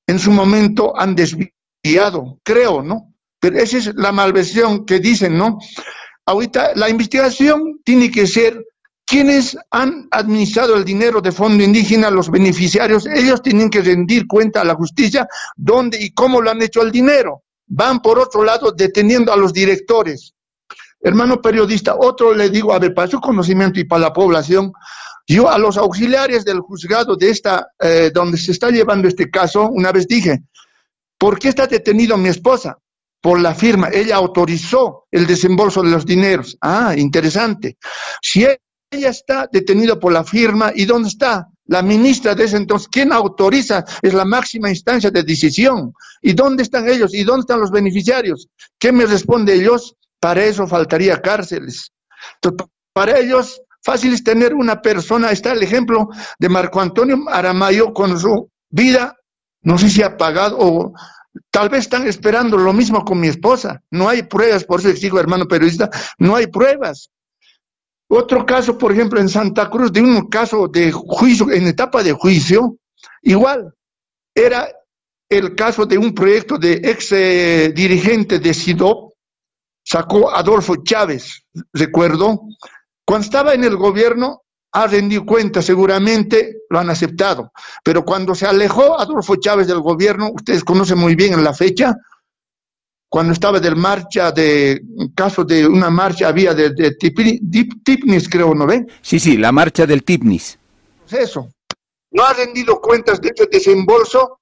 en 0.06 0.18
su 0.18 0.30
momento 0.30 0.98
han 0.98 1.14
desviado, 1.14 2.40
creo, 2.42 2.82
¿no? 2.82 3.14
Pero 3.38 3.58
esa 3.58 3.76
es 3.76 3.94
la 3.94 4.10
malversión 4.10 4.86
que 4.86 4.98
dicen, 4.98 5.36
¿no? 5.36 5.58
Ahorita 6.24 6.72
la 6.74 6.88
investigación 6.88 7.80
tiene 7.84 8.10
que 8.10 8.26
ser 8.26 8.64
quienes 9.06 9.56
han 9.70 10.08
administrado 10.10 10.76
el 10.76 10.84
dinero 10.84 11.20
de 11.20 11.32
fondo 11.32 11.62
indígena, 11.62 12.10
los 12.10 12.30
beneficiarios, 12.30 13.06
ellos 13.06 13.42
tienen 13.42 13.68
que 13.68 13.82
rendir 13.82 14.26
cuenta 14.26 14.62
a 14.62 14.64
la 14.64 14.74
justicia 14.74 15.28
dónde 15.56 16.02
y 16.02 16.12
cómo 16.12 16.40
lo 16.40 16.50
han 16.50 16.62
hecho 16.62 16.82
el 16.82 16.90
dinero. 16.90 17.42
Van 17.66 18.00
por 18.00 18.18
otro 18.18 18.44
lado 18.44 18.72
deteniendo 18.72 19.32
a 19.32 19.36
los 19.36 19.52
directores. 19.52 20.32
hermano 21.00 21.42
periodista, 21.42 21.96
otro 21.98 22.32
le 22.32 22.48
digo, 22.48 22.72
a 22.72 22.78
ver, 22.78 22.94
para 22.94 23.10
su 23.10 23.20
conocimiento 23.20 23.78
y 23.78 23.84
para 23.84 24.02
la 24.02 24.12
población, 24.12 24.72
yo 25.26 25.50
a 25.50 25.58
los 25.58 25.76
auxiliares 25.76 26.44
del 26.44 26.60
juzgado 26.60 27.14
de 27.16 27.28
esta, 27.28 27.68
eh, 27.78 28.10
donde 28.12 28.38
se 28.38 28.52
está 28.52 28.70
llevando 28.70 29.06
este 29.06 29.30
caso, 29.30 29.68
una 29.68 29.92
vez 29.92 30.06
dije, 30.06 30.44
¿por 31.18 31.38
qué 31.38 31.48
está 31.48 31.66
detenido 31.66 32.16
mi 32.16 32.30
esposa? 32.30 32.78
Por 33.20 33.40
la 33.40 33.54
firma, 33.54 33.88
ella 33.90 34.16
autorizó 34.16 35.06
el 35.10 35.26
desembolso 35.26 35.82
de 35.82 35.90
los 35.90 36.04
dineros. 36.04 36.56
Ah, 36.60 36.94
interesante. 36.96 37.78
Si 38.20 38.46
ella 38.94 39.10
está 39.10 39.48
detenida 39.50 39.98
por 39.98 40.12
la 40.12 40.24
firma, 40.24 40.72
¿y 40.74 40.84
dónde 40.84 41.08
está? 41.08 41.48
La 41.66 41.82
ministra 41.82 42.34
de 42.34 42.44
ese 42.44 42.56
entonces, 42.56 42.88
¿quién 42.88 43.12
autoriza? 43.12 43.84
Es 44.02 44.12
la 44.12 44.24
máxima 44.24 44.68
instancia 44.68 45.10
de 45.10 45.22
decisión. 45.22 45.94
¿Y 46.20 46.34
dónde 46.34 46.62
están 46.62 46.88
ellos? 46.88 47.14
¿Y 47.14 47.24
dónde 47.24 47.40
están 47.40 47.60
los 47.60 47.70
beneficiarios? 47.70 48.48
¿Qué 48.78 48.92
me 48.92 49.06
responde 49.06 49.54
ellos? 49.54 49.96
Para 50.20 50.44
eso 50.44 50.66
faltaría 50.66 51.20
cárceles. 51.20 51.92
para 52.92 53.18
ellos, 53.18 53.60
fácil 53.82 54.12
es 54.12 54.22
tener 54.22 54.54
una 54.54 54.80
persona. 54.80 55.30
Está 55.30 55.52
el 55.52 55.62
ejemplo 55.62 56.08
de 56.38 56.48
Marco 56.48 56.80
Antonio 56.80 57.18
Aramayo 57.28 57.92
con 57.92 58.18
su 58.18 58.50
vida, 58.70 59.16
no 59.62 59.78
sé 59.78 59.88
si 59.88 60.02
ha 60.02 60.16
pagado 60.16 60.56
o 60.58 60.92
tal 61.50 61.68
vez 61.68 61.80
están 61.80 62.06
esperando 62.06 62.56
lo 62.58 62.72
mismo 62.72 63.04
con 63.04 63.20
mi 63.20 63.28
esposa. 63.28 63.82
No 63.90 64.08
hay 64.08 64.24
pruebas, 64.24 64.64
por 64.64 64.80
eso 64.80 64.92
digo, 64.92 65.18
hermano 65.18 65.46
periodista, 65.46 65.90
no 66.18 66.36
hay 66.36 66.46
pruebas. 66.46 67.10
Otro 68.08 68.44
caso, 68.44 68.76
por 68.76 68.92
ejemplo, 68.92 69.20
en 69.20 69.28
Santa 69.28 69.70
Cruz, 69.70 69.92
de 69.92 70.02
un 70.02 70.28
caso 70.28 70.68
de 70.68 70.92
juicio, 70.92 71.50
en 71.50 71.66
etapa 71.66 72.02
de 72.02 72.12
juicio, 72.12 72.76
igual, 73.22 73.72
era 74.34 74.68
el 75.28 75.54
caso 75.54 75.86
de 75.86 75.98
un 75.98 76.14
proyecto 76.14 76.58
de 76.58 76.74
ex 76.74 77.12
eh, 77.12 77.72
dirigente 77.74 78.38
de 78.38 78.52
SIDOP, 78.52 79.14
sacó 79.82 80.30
Adolfo 80.30 80.76
Chávez, 80.82 81.44
recuerdo, 81.72 82.42
cuando 83.04 83.24
estaba 83.24 83.54
en 83.54 83.64
el 83.64 83.76
gobierno, 83.76 84.42
ha 84.72 84.86
rendido 84.86 85.24
cuenta, 85.24 85.62
seguramente 85.62 86.62
lo 86.68 86.80
han 86.80 86.90
aceptado, 86.90 87.52
pero 87.82 88.04
cuando 88.04 88.34
se 88.34 88.46
alejó 88.46 88.98
Adolfo 88.98 89.36
Chávez 89.36 89.66
del 89.66 89.80
gobierno, 89.80 90.30
ustedes 90.32 90.64
conocen 90.64 90.98
muy 90.98 91.14
bien 91.14 91.42
la 91.42 91.54
fecha, 91.54 91.94
cuando 93.14 93.32
estaba 93.32 93.60
del 93.60 93.76
marcha 93.76 94.32
de, 94.32 94.82
caso 95.14 95.44
de 95.44 95.64
una 95.64 95.88
marcha 95.88 96.26
había 96.26 96.52
de, 96.52 96.70
de 96.70 96.96
Tipnis, 96.96 98.28
creo, 98.28 98.56
¿no 98.56 98.66
ven? 98.66 98.88
Sí, 99.02 99.20
sí, 99.20 99.36
la 99.36 99.52
marcha 99.52 99.86
del 99.86 100.02
Tipnis. 100.02 100.58
Eso. 101.08 101.48
No 102.10 102.24
ha 102.24 102.32
rendido 102.32 102.80
cuentas 102.80 103.20
de 103.20 103.30
ese 103.32 103.46
desembolso 103.46 104.40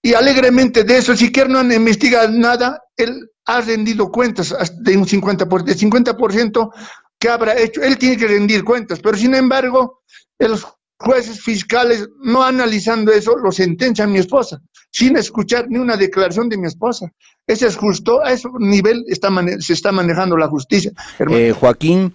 y 0.00 0.14
alegremente 0.14 0.84
de 0.84 0.98
eso, 0.98 1.16
siquiera 1.16 1.48
no 1.48 1.58
han 1.58 1.72
investigado 1.72 2.30
nada, 2.30 2.80
él 2.96 3.28
ha 3.44 3.60
rendido 3.60 4.08
cuentas 4.08 4.54
de 4.84 4.96
un 4.96 5.04
50%, 5.04 5.64
de 5.64 5.76
50% 5.76 6.70
que 7.18 7.28
habrá 7.28 7.58
hecho, 7.58 7.82
él 7.82 7.98
tiene 7.98 8.16
que 8.16 8.28
rendir 8.28 8.62
cuentas, 8.62 9.00
pero 9.00 9.16
sin 9.16 9.34
embargo, 9.34 10.02
los 10.38 10.64
jueces 10.96 11.42
fiscales 11.42 12.08
no 12.22 12.44
analizando 12.44 13.10
eso, 13.10 13.36
lo 13.36 13.50
sentencian 13.50 14.10
a 14.10 14.12
mi 14.12 14.20
esposa 14.20 14.62
sin 14.96 15.14
escuchar 15.18 15.66
ni 15.68 15.78
una 15.78 15.94
declaración 15.94 16.48
de 16.48 16.56
mi 16.56 16.68
esposa. 16.68 17.12
Ese 17.48 17.68
es 17.68 17.76
justo, 17.76 18.24
a 18.24 18.32
ese 18.32 18.48
nivel 18.58 19.04
está 19.06 19.30
se 19.60 19.72
está 19.72 19.92
manejando 19.92 20.36
la 20.36 20.48
justicia. 20.48 20.90
Eh, 21.30 21.54
Joaquín, 21.56 22.12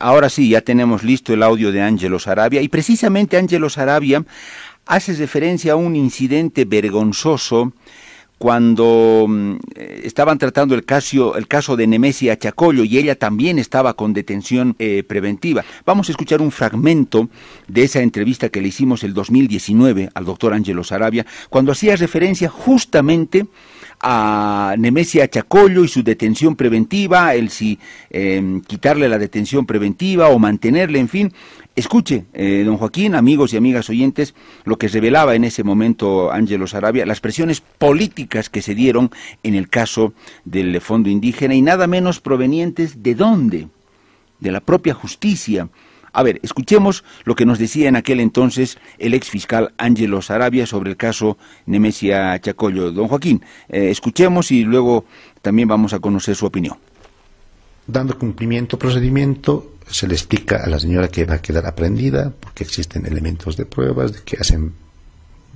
ahora 0.00 0.28
sí, 0.28 0.48
ya 0.48 0.62
tenemos 0.62 1.04
listo 1.04 1.32
el 1.32 1.44
audio 1.44 1.70
de 1.70 1.80
Ángelo 1.80 2.18
Sarabia 2.18 2.60
y 2.60 2.66
precisamente 2.66 3.36
Ángelo 3.36 3.70
Sarabia 3.70 4.24
hace 4.84 5.12
referencia 5.12 5.74
a 5.74 5.76
un 5.76 5.94
incidente 5.94 6.64
vergonzoso 6.64 7.72
cuando 8.36 9.26
mm, 9.28 9.54
eh, 9.76 10.00
estaban 10.02 10.38
tratando 10.38 10.74
el 10.74 10.84
caso, 10.84 11.36
el 11.36 11.46
caso 11.46 11.76
de 11.76 11.86
Nemesia 11.86 12.36
Chacollo 12.36 12.82
y 12.82 12.98
ella 12.98 13.14
también 13.14 13.60
estaba 13.60 13.94
con 13.94 14.12
detención 14.12 14.74
eh, 14.80 15.04
preventiva. 15.06 15.64
Vamos 15.86 16.08
a 16.08 16.12
escuchar 16.12 16.42
un 16.42 16.50
fragmento 16.50 17.28
de 17.68 17.84
esa 17.84 18.02
entrevista 18.02 18.48
que 18.48 18.60
le 18.60 18.68
hicimos 18.68 19.04
el 19.04 19.14
2019 19.14 20.10
al 20.12 20.24
doctor 20.24 20.52
Ángelo 20.52 20.82
Sarabia, 20.82 21.24
cuando 21.48 21.70
hacía 21.70 21.94
referencia 21.94 22.48
justamente 22.48 23.46
a 24.06 24.74
Nemesia 24.78 25.28
Chacollo 25.28 25.82
y 25.82 25.88
su 25.88 26.02
detención 26.02 26.56
preventiva, 26.56 27.34
el 27.34 27.48
si 27.48 27.78
em, 28.10 28.60
quitarle 28.60 29.08
la 29.08 29.18
detención 29.18 29.64
preventiva 29.64 30.28
o 30.28 30.38
mantenerle, 30.38 30.98
en 30.98 31.08
fin. 31.08 31.32
Escuche, 31.74 32.26
eh, 32.34 32.62
don 32.66 32.76
Joaquín, 32.76 33.14
amigos 33.14 33.54
y 33.54 33.56
amigas 33.56 33.88
oyentes, 33.88 34.34
lo 34.64 34.76
que 34.76 34.88
revelaba 34.88 35.34
en 35.34 35.44
ese 35.44 35.64
momento 35.64 36.30
Ángelo 36.30 36.66
Sarabia, 36.66 37.06
las 37.06 37.20
presiones 37.20 37.62
políticas 37.62 38.50
que 38.50 38.60
se 38.60 38.74
dieron 38.74 39.10
en 39.42 39.54
el 39.54 39.70
caso 39.70 40.12
del 40.44 40.78
fondo 40.82 41.08
indígena 41.08 41.54
y 41.54 41.62
nada 41.62 41.86
menos 41.86 42.20
provenientes 42.20 43.02
de 43.02 43.14
dónde, 43.14 43.68
de 44.38 44.52
la 44.52 44.60
propia 44.60 44.92
justicia. 44.92 45.68
A 46.14 46.22
ver, 46.22 46.38
escuchemos 46.44 47.02
lo 47.24 47.34
que 47.34 47.44
nos 47.44 47.58
decía 47.58 47.88
en 47.88 47.96
aquel 47.96 48.20
entonces 48.20 48.78
el 48.98 49.14
ex 49.14 49.28
fiscal 49.28 49.74
Ángelo 49.78 50.22
Sarabia 50.22 50.64
sobre 50.64 50.90
el 50.90 50.96
caso 50.96 51.36
Nemesia 51.66 52.40
Chacollo. 52.40 52.92
Don 52.92 53.08
Joaquín, 53.08 53.42
eh, 53.68 53.90
escuchemos 53.90 54.52
y 54.52 54.62
luego 54.62 55.06
también 55.42 55.66
vamos 55.66 55.92
a 55.92 55.98
conocer 55.98 56.36
su 56.36 56.46
opinión. 56.46 56.78
Dando 57.88 58.16
cumplimiento 58.16 58.76
al 58.76 58.78
procedimiento, 58.78 59.72
se 59.90 60.06
le 60.06 60.14
explica 60.14 60.62
a 60.64 60.68
la 60.68 60.78
señora 60.78 61.08
que 61.08 61.24
va 61.24 61.34
a 61.34 61.42
quedar 61.42 61.66
aprendida 61.66 62.32
porque 62.38 62.62
existen 62.62 63.06
elementos 63.06 63.56
de 63.56 63.66
pruebas 63.66 64.12
que 64.20 64.36
hacen 64.40 64.72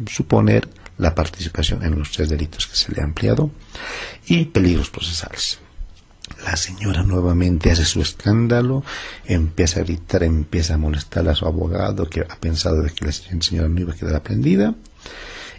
suponer 0.09 0.69
la 0.99 1.15
participación 1.15 1.85
en 1.85 2.01
los 2.01 2.11
tres 2.11 2.29
delitos 2.29 2.67
que 2.67 2.77
se 2.77 2.93
le 2.93 3.01
ha 3.01 3.05
ampliado 3.05 3.53
y 4.27 4.47
peligros 4.47 4.91
procesales. 4.91 5.61
La 6.45 6.57
señora 6.57 7.03
nuevamente 7.03 7.71
hace 7.71 7.85
su 7.85 8.01
escándalo, 8.01 8.85
empieza 9.27 9.81
a 9.81 9.85
gritar, 9.85 10.23
empieza 10.23 10.75
a 10.75 10.79
molestar 10.79 11.29
a 11.29 11.35
su 11.35 11.47
abogado 11.47 12.09
que 12.09 12.21
ha 12.21 12.37
pensado 12.37 12.83
que 12.85 13.05
la 13.05 13.13
señora 13.13 13.69
no 13.69 13.81
iba 13.81 13.93
a 13.93 13.97
quedar 13.97 14.17
aprendida 14.17 14.75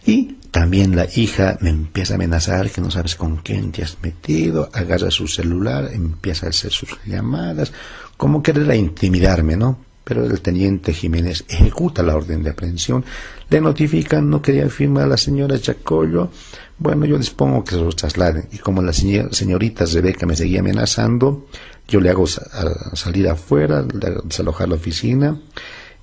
y 0.06 0.38
también 0.52 0.96
la 0.96 1.08
hija 1.16 1.58
me 1.62 1.70
empieza 1.70 2.14
a 2.14 2.16
amenazar 2.16 2.72
que 2.72 2.82
no 2.82 2.90
sabes 2.90 3.16
con 3.16 3.38
quién 3.38 3.72
te 3.72 3.84
has 3.84 3.98
metido, 4.02 4.70
agarra 4.74 5.12
su 5.12 5.28
celular, 5.28 5.90
empieza 5.94 6.48
a 6.48 6.50
hacer 6.50 6.72
sus 6.72 6.98
llamadas, 7.06 7.72
como 8.18 8.42
querer 8.42 8.74
intimidarme, 8.76 9.56
¿no? 9.56 9.89
Pero 10.10 10.26
el 10.26 10.42
teniente 10.42 10.92
Jiménez 10.92 11.46
ejecuta 11.48 12.02
la 12.02 12.16
orden 12.16 12.42
de 12.42 12.50
aprehensión, 12.50 13.06
le 13.48 13.62
notifican, 13.62 14.28
no 14.28 14.42
quería 14.42 14.68
firmar 14.70 15.04
a 15.04 15.08
la 15.08 15.18
señora 15.18 15.60
Chacollo, 15.60 16.32
bueno, 16.80 17.06
yo 17.06 17.18
dispongo 17.18 17.64
que 17.64 17.76
se 17.76 17.82
los 17.82 17.96
trasladen. 17.96 18.48
Y 18.52 18.58
como 18.58 18.82
la 18.82 18.92
señorita 18.92 19.86
Rebeca 19.86 20.26
me 20.26 20.36
seguía 20.36 20.62
amenazando, 20.62 21.46
yo 21.88 22.00
le 22.00 22.10
hago 22.10 22.26
salir 22.26 23.28
afuera, 23.28 23.84
desalojar 23.84 24.70
la 24.70 24.76
oficina, 24.76 25.40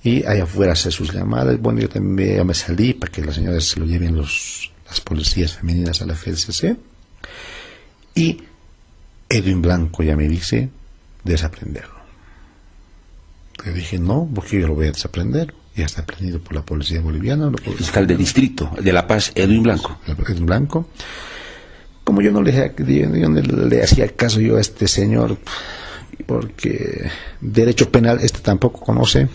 y 0.03 0.25
allá 0.25 0.43
afuera 0.43 0.71
hacer 0.71 0.93
sus 0.93 1.11
llamadas. 1.11 1.59
Bueno, 1.59 1.81
yo 1.81 1.89
también 1.89 2.47
me 2.47 2.53
salí 2.53 2.93
para 2.93 3.11
que 3.11 3.25
la 3.25 3.33
señora 3.33 3.59
se 3.59 3.77
lo 3.77 3.85
lleven 3.85 4.15
los, 4.15 4.71
las 4.87 5.01
policías 5.01 5.53
femeninas 5.53 6.01
a 6.01 6.05
la 6.05 6.15
FCC. 6.15 6.77
Y 8.15 8.41
Edwin 9.27 9.61
Blanco 9.61 10.03
ya 10.03 10.15
me 10.15 10.29
dice 10.29 10.69
desaprenderlo. 11.25 11.96
Dije, 13.73 13.99
no, 13.99 14.29
porque 14.33 14.59
yo 14.59 14.67
lo 14.67 14.75
voy 14.75 14.87
a 14.87 14.91
desaprender. 14.91 15.53
Ya 15.75 15.85
está 15.85 16.01
aprendido 16.01 16.39
por 16.39 16.55
la 16.55 16.63
policía 16.63 17.01
boliviana. 17.01 17.51
El 17.65 17.73
fiscal 17.73 18.07
de 18.07 18.17
distrito 18.17 18.71
de 18.81 18.91
La 18.91 19.05
Paz, 19.05 19.31
Edwin 19.35 19.63
Blanco. 19.63 19.99
Edwin 20.07 20.45
Blanco. 20.45 20.89
Como 22.03 22.21
yo 22.21 22.31
no 22.31 22.41
le, 22.41 22.73
yo 22.77 23.29
no 23.29 23.41
le 23.41 23.83
hacía 23.83 24.07
caso 24.15 24.39
yo 24.39 24.57
a 24.57 24.61
este 24.61 24.87
señor, 24.87 25.37
porque 26.25 27.09
derecho 27.41 27.91
penal 27.91 28.19
este 28.21 28.39
tampoco 28.39 28.79
conoce, 28.79 29.27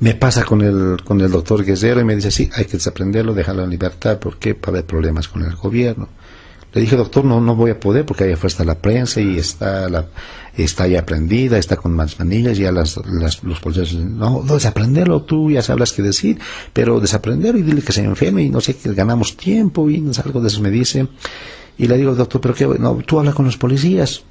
me 0.00 0.14
pasa 0.14 0.44
con 0.44 0.62
el, 0.62 0.96
con 1.04 1.20
el 1.20 1.30
doctor 1.30 1.64
Guerrero 1.64 2.00
y 2.00 2.04
me 2.04 2.16
dice, 2.16 2.30
sí, 2.30 2.50
hay 2.54 2.64
que 2.64 2.72
desaprenderlo, 2.72 3.34
dejarlo 3.34 3.64
en 3.64 3.70
libertad, 3.70 4.18
porque 4.18 4.54
para 4.54 4.78
haber 4.78 4.86
problemas 4.86 5.28
con 5.28 5.44
el 5.44 5.54
gobierno. 5.54 6.08
Le 6.72 6.80
dije, 6.80 6.96
doctor, 6.96 7.24
no, 7.24 7.40
no 7.40 7.56
voy 7.56 7.72
a 7.72 7.80
poder 7.80 8.06
porque 8.06 8.24
ahí 8.24 8.32
afuera 8.32 8.52
está 8.52 8.64
la 8.64 8.78
prensa 8.78 9.20
y 9.20 9.38
está 9.38 9.88
la, 9.88 10.06
está 10.56 10.86
ya 10.86 11.00
aprendida, 11.00 11.58
está 11.58 11.76
con 11.76 11.92
más 11.92 12.18
manillas, 12.18 12.58
ya 12.58 12.70
las, 12.70 12.96
las, 13.06 13.42
los 13.42 13.60
policías, 13.60 13.94
no, 13.94 14.42
no, 14.44 14.54
desaprenderlo, 14.54 15.22
tú 15.22 15.50
ya 15.50 15.62
sabes 15.62 15.92
qué 15.92 16.02
decir, 16.02 16.38
pero 16.72 17.00
desaprenderlo 17.00 17.58
y 17.58 17.62
dile 17.62 17.82
que 17.82 17.92
se 17.92 18.04
enferme 18.04 18.42
y 18.42 18.50
no 18.50 18.60
sé, 18.60 18.76
que 18.76 18.92
ganamos 18.94 19.36
tiempo 19.36 19.90
y 19.90 20.04
algo 20.24 20.40
de 20.40 20.48
eso 20.48 20.60
me 20.60 20.70
dice. 20.70 21.08
Y 21.76 21.88
le 21.88 21.96
digo, 21.96 22.14
doctor, 22.14 22.40
pero 22.40 22.54
qué, 22.54 22.66
no, 22.66 22.96
tú 23.06 23.18
hablas 23.18 23.34
con 23.34 23.46
los 23.46 23.56
policías. 23.56 24.22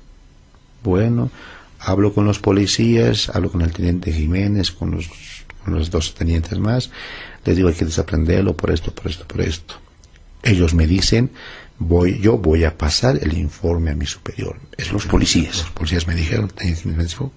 Bueno, 0.84 1.31
hablo 1.79 2.13
con 2.13 2.25
los 2.25 2.39
policías, 2.39 3.29
hablo 3.34 3.51
con 3.51 3.62
el 3.62 3.72
teniente 3.72 4.13
Jiménez, 4.13 4.72
con 4.72 4.91
los, 4.91 5.10
con 5.63 5.74
los 5.74 5.89
dos 5.89 6.13
tenientes 6.13 6.58
más, 6.60 6.91
les 7.46 7.55
digo 7.55 7.69
hay 7.69 7.75
que 7.75 7.86
desaprenderlo 7.86 8.55
por 8.55 8.72
esto, 8.72 8.91
por 8.91 9.08
esto, 9.08 9.25
por 9.25 9.41
esto. 9.41 9.75
Ellos 10.43 10.74
me 10.74 10.88
dicen, 10.88 11.31
voy, 11.79 12.19
yo 12.19 12.38
voy 12.38 12.65
a 12.65 12.77
pasar 12.77 13.17
el 13.21 13.38
informe 13.38 13.91
a 13.91 13.95
mi 13.95 14.05
superior. 14.05 14.57
Es 14.77 14.91
los 14.91 15.05
policías. 15.05 15.57
Los 15.59 15.71
policías 15.71 16.07
me 16.07 16.13
dijeron, 16.13 16.51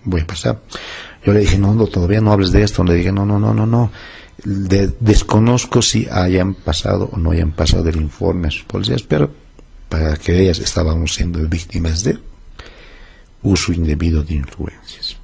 voy 0.04 0.20
a 0.20 0.26
pasar. 0.26 0.60
Yo 1.24 1.32
le 1.32 1.40
dije, 1.40 1.58
no, 1.58 1.74
no, 1.74 1.86
todavía 1.86 2.20
no 2.20 2.32
hables 2.32 2.50
de 2.50 2.62
esto. 2.62 2.84
Le 2.84 2.94
dije, 2.94 3.12
no, 3.12 3.24
no, 3.24 3.38
no, 3.38 3.54
no, 3.54 3.66
no. 3.66 3.90
desconozco 4.44 5.80
si 5.80 6.08
hayan 6.10 6.54
pasado 6.54 7.08
o 7.12 7.16
no 7.16 7.30
hayan 7.30 7.52
pasado 7.52 7.88
el 7.88 7.96
informe 7.96 8.48
a 8.48 8.50
sus 8.50 8.64
policías, 8.64 9.02
pero 9.02 9.32
para 9.88 10.16
que 10.16 10.40
ellas 10.40 10.58
estábamos 10.58 11.14
siendo 11.14 11.38
víctimas 11.48 12.02
de. 12.02 12.18
uso 13.42 13.72
indebido 13.72 14.22
de 14.24 14.34
influencias. 14.34 15.16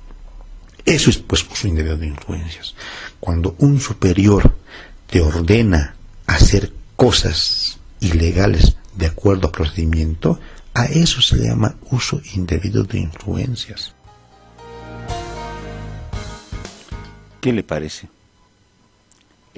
Eso 0.84 1.10
es 1.10 1.18
pues 1.18 1.44
uso 1.50 1.68
indebido 1.68 1.96
de 1.96 2.06
influencias. 2.06 2.74
Cuando 3.20 3.56
un 3.58 3.80
superior 3.80 4.56
te 5.08 5.20
ordena 5.20 5.96
hacer 6.26 6.72
cosas 6.96 7.78
ilegales 8.00 8.77
de 8.94 9.06
acuerdo 9.06 9.46
al 9.46 9.52
procedimiento, 9.52 10.38
a 10.74 10.84
eso 10.86 11.20
se 11.20 11.36
llama 11.38 11.76
uso 11.90 12.20
indebido 12.34 12.84
de 12.84 13.00
influencias. 13.00 13.94
¿Qué 17.40 17.52
le 17.52 17.62
parece? 17.62 18.08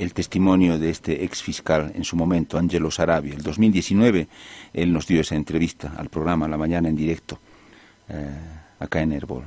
el 0.00 0.14
testimonio 0.14 0.78
de 0.78 0.88
este 0.88 1.24
ex 1.24 1.42
fiscal 1.42 1.92
en 1.94 2.04
su 2.04 2.16
momento, 2.16 2.58
Angelo 2.58 2.90
Sarabia. 2.90 3.34
El 3.34 3.42
2019 3.42 4.28
él 4.72 4.92
nos 4.92 5.06
dio 5.06 5.20
esa 5.20 5.34
entrevista 5.34 5.92
al 5.96 6.08
programa 6.08 6.48
La 6.48 6.56
Mañana 6.56 6.88
en 6.88 6.96
directo, 6.96 7.38
eh, 8.08 8.30
acá 8.78 9.02
en 9.02 9.12
Herbol. 9.12 9.44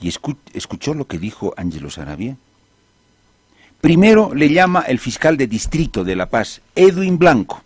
¿Y 0.00 0.08
escuchó 0.08 0.94
lo 0.94 1.06
que 1.06 1.18
dijo 1.18 1.52
Angelo 1.56 1.90
Sarabia? 1.90 2.36
Primero 3.80 4.34
le 4.34 4.48
llama 4.48 4.82
el 4.82 4.98
fiscal 4.98 5.36
de 5.36 5.46
distrito 5.46 6.02
de 6.02 6.16
La 6.16 6.30
Paz, 6.30 6.62
Edwin 6.74 7.18
Blanco, 7.18 7.62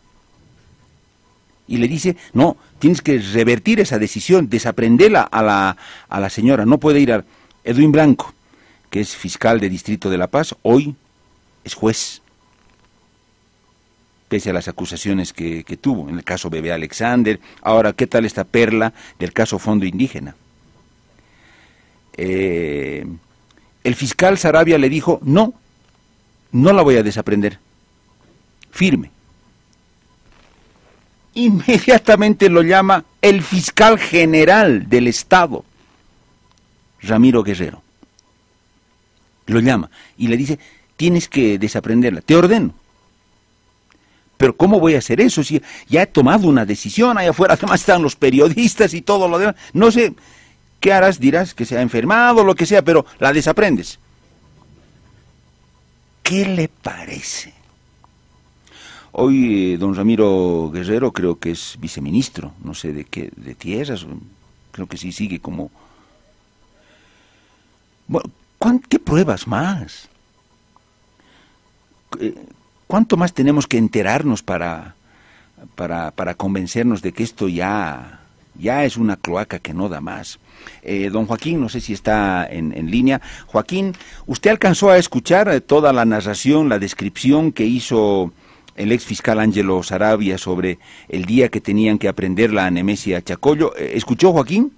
y 1.68 1.78
le 1.78 1.88
dice, 1.88 2.16
no, 2.32 2.56
tienes 2.78 3.00
que 3.02 3.18
revertir 3.18 3.80
esa 3.80 3.98
decisión, 3.98 4.48
desaprenderla 4.48 5.22
a 5.22 5.42
la, 5.42 5.76
a 6.08 6.20
la 6.20 6.30
señora, 6.30 6.66
no 6.66 6.78
puede 6.78 7.00
ir 7.00 7.12
a 7.12 7.24
Edwin 7.64 7.92
Blanco, 7.92 8.34
que 8.90 9.00
es 9.00 9.16
fiscal 9.16 9.60
de 9.60 9.68
distrito 9.68 10.10
de 10.10 10.18
La 10.18 10.26
Paz, 10.26 10.54
hoy 10.62 10.94
es 11.64 11.74
juez, 11.74 12.22
pese 14.32 14.48
a 14.48 14.54
las 14.54 14.66
acusaciones 14.66 15.34
que, 15.34 15.62
tuvo 15.78 16.08
en 16.08 16.16
el 16.16 16.24
caso 16.24 16.48
Bebé 16.48 16.72
Alexander. 16.72 17.38
Ahora, 17.60 17.92
¿qué 17.92 18.06
tal 18.06 18.24
esta 18.24 18.44
perla 18.44 18.94
del 19.18 19.34
caso 19.34 19.58
Fondo 19.58 19.84
Indígena? 19.84 20.34
Eh, 22.16 23.06
el 23.84 23.94
fiscal 23.94 24.38
Sarabia 24.38 24.78
le 24.78 24.88
dijo, 24.88 25.20
no, 25.22 25.52
no 26.50 26.72
la 26.72 26.80
voy 26.80 26.96
a 26.96 27.02
desaprender, 27.02 27.58
firme. 28.70 29.10
Inmediatamente 31.34 32.48
lo 32.48 32.62
llama 32.62 33.04
el 33.22 33.42
fiscal 33.42 33.98
general 33.98 34.88
del 34.88 35.06
Estado, 35.08 35.64
Ramiro 37.00 37.42
Guerrero. 37.42 37.82
Lo 39.46 39.60
llama 39.60 39.90
y 40.18 40.28
le 40.28 40.36
dice, 40.36 40.58
tienes 40.96 41.28
que 41.28 41.58
desaprenderla, 41.58 42.20
te 42.20 42.36
ordeno. 42.36 42.74
Pero 44.36 44.56
¿cómo 44.56 44.80
voy 44.80 44.94
a 44.94 44.98
hacer 44.98 45.20
eso 45.20 45.42
si 45.42 45.62
ya 45.88 46.02
he 46.02 46.06
tomado 46.06 46.48
una 46.48 46.66
decisión 46.66 47.16
allá 47.16 47.30
afuera? 47.30 47.54
Además 47.58 47.80
están 47.80 48.02
los 48.02 48.16
periodistas 48.16 48.92
y 48.92 49.00
todo 49.00 49.28
lo 49.28 49.38
demás. 49.38 49.54
No 49.72 49.90
sé, 49.90 50.14
¿qué 50.80 50.92
harás? 50.92 51.18
Dirás 51.18 51.54
que 51.54 51.64
se 51.64 51.78
ha 51.78 51.80
enfermado, 51.80 52.44
lo 52.44 52.54
que 52.54 52.66
sea, 52.66 52.82
pero 52.82 53.06
la 53.20 53.32
desaprendes. 53.32 53.98
¿Qué 56.22 56.44
le 56.44 56.68
parece? 56.68 57.51
Hoy 59.12 59.74
eh, 59.74 59.76
don 59.76 59.94
Ramiro 59.94 60.70
Guerrero 60.72 61.12
creo 61.12 61.38
que 61.38 61.50
es 61.50 61.76
viceministro, 61.78 62.52
no 62.64 62.72
sé 62.72 62.94
de 62.94 63.04
qué, 63.04 63.30
de 63.36 63.54
tierras, 63.54 64.06
creo 64.70 64.86
que 64.86 64.96
sí 64.96 65.12
sigue 65.12 65.38
como... 65.38 65.70
Bueno, 68.08 68.32
¿qué 68.88 68.98
pruebas 68.98 69.46
más? 69.46 70.08
Eh, 72.20 72.34
¿cuánto 72.86 73.18
más 73.18 73.34
tenemos 73.34 73.66
que 73.66 73.76
enterarnos 73.76 74.42
para, 74.42 74.94
para, 75.76 76.34
convencernos 76.34 77.02
de 77.02 77.12
que 77.12 77.22
esto 77.22 77.48
ya, 77.48 78.20
ya 78.58 78.84
es 78.84 78.96
una 78.96 79.16
cloaca 79.16 79.58
que 79.58 79.74
no 79.74 79.90
da 79.90 80.00
más? 80.00 80.38
Eh, 80.82 81.10
don 81.10 81.26
Joaquín, 81.26 81.60
no 81.60 81.68
sé 81.68 81.82
si 81.82 81.92
está 81.92 82.46
en, 82.46 82.72
en, 82.76 82.90
línea. 82.90 83.20
Joaquín, 83.46 83.94
¿usted 84.26 84.50
alcanzó 84.50 84.90
a 84.90 84.96
escuchar 84.96 85.48
eh, 85.48 85.60
toda 85.60 85.92
la 85.92 86.06
narración, 86.06 86.70
la 86.70 86.78
descripción 86.78 87.52
que 87.52 87.66
hizo 87.66 88.32
el 88.76 88.92
ex 88.92 89.04
fiscal 89.04 89.40
Ángelo 89.40 89.82
Sarabia 89.82 90.38
sobre 90.38 90.78
el 91.08 91.24
día 91.24 91.48
que 91.48 91.60
tenían 91.60 91.98
que 91.98 92.08
aprender 92.08 92.52
la 92.52 92.66
anemesia 92.66 93.22
Chacollo? 93.22 93.74
¿Escuchó 93.76 94.32
Joaquín? 94.32 94.72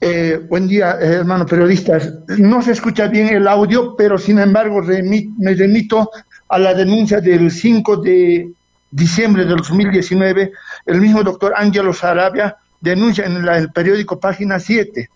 Eh, 0.00 0.38
buen 0.48 0.68
día, 0.68 0.98
eh, 1.00 1.14
hermano 1.14 1.46
periodistas. 1.46 2.12
No 2.38 2.60
se 2.60 2.72
escucha 2.72 3.06
bien 3.06 3.28
el 3.28 3.48
audio, 3.48 3.96
pero 3.96 4.18
sin 4.18 4.38
embargo 4.38 4.82
me 4.82 5.54
remito 5.54 6.10
a 6.48 6.58
la 6.58 6.74
denuncia 6.74 7.20
del 7.20 7.50
5 7.50 7.96
de 7.98 8.50
diciembre 8.90 9.46
del 9.46 9.56
2019. 9.56 10.52
El 10.84 11.00
mismo 11.00 11.22
doctor 11.22 11.54
Ángelo 11.56 11.94
Sarabia 11.94 12.56
denuncia 12.80 13.24
en 13.24 13.48
el 13.48 13.72
periódico 13.72 14.20
Página 14.20 14.60
7. 14.60 15.08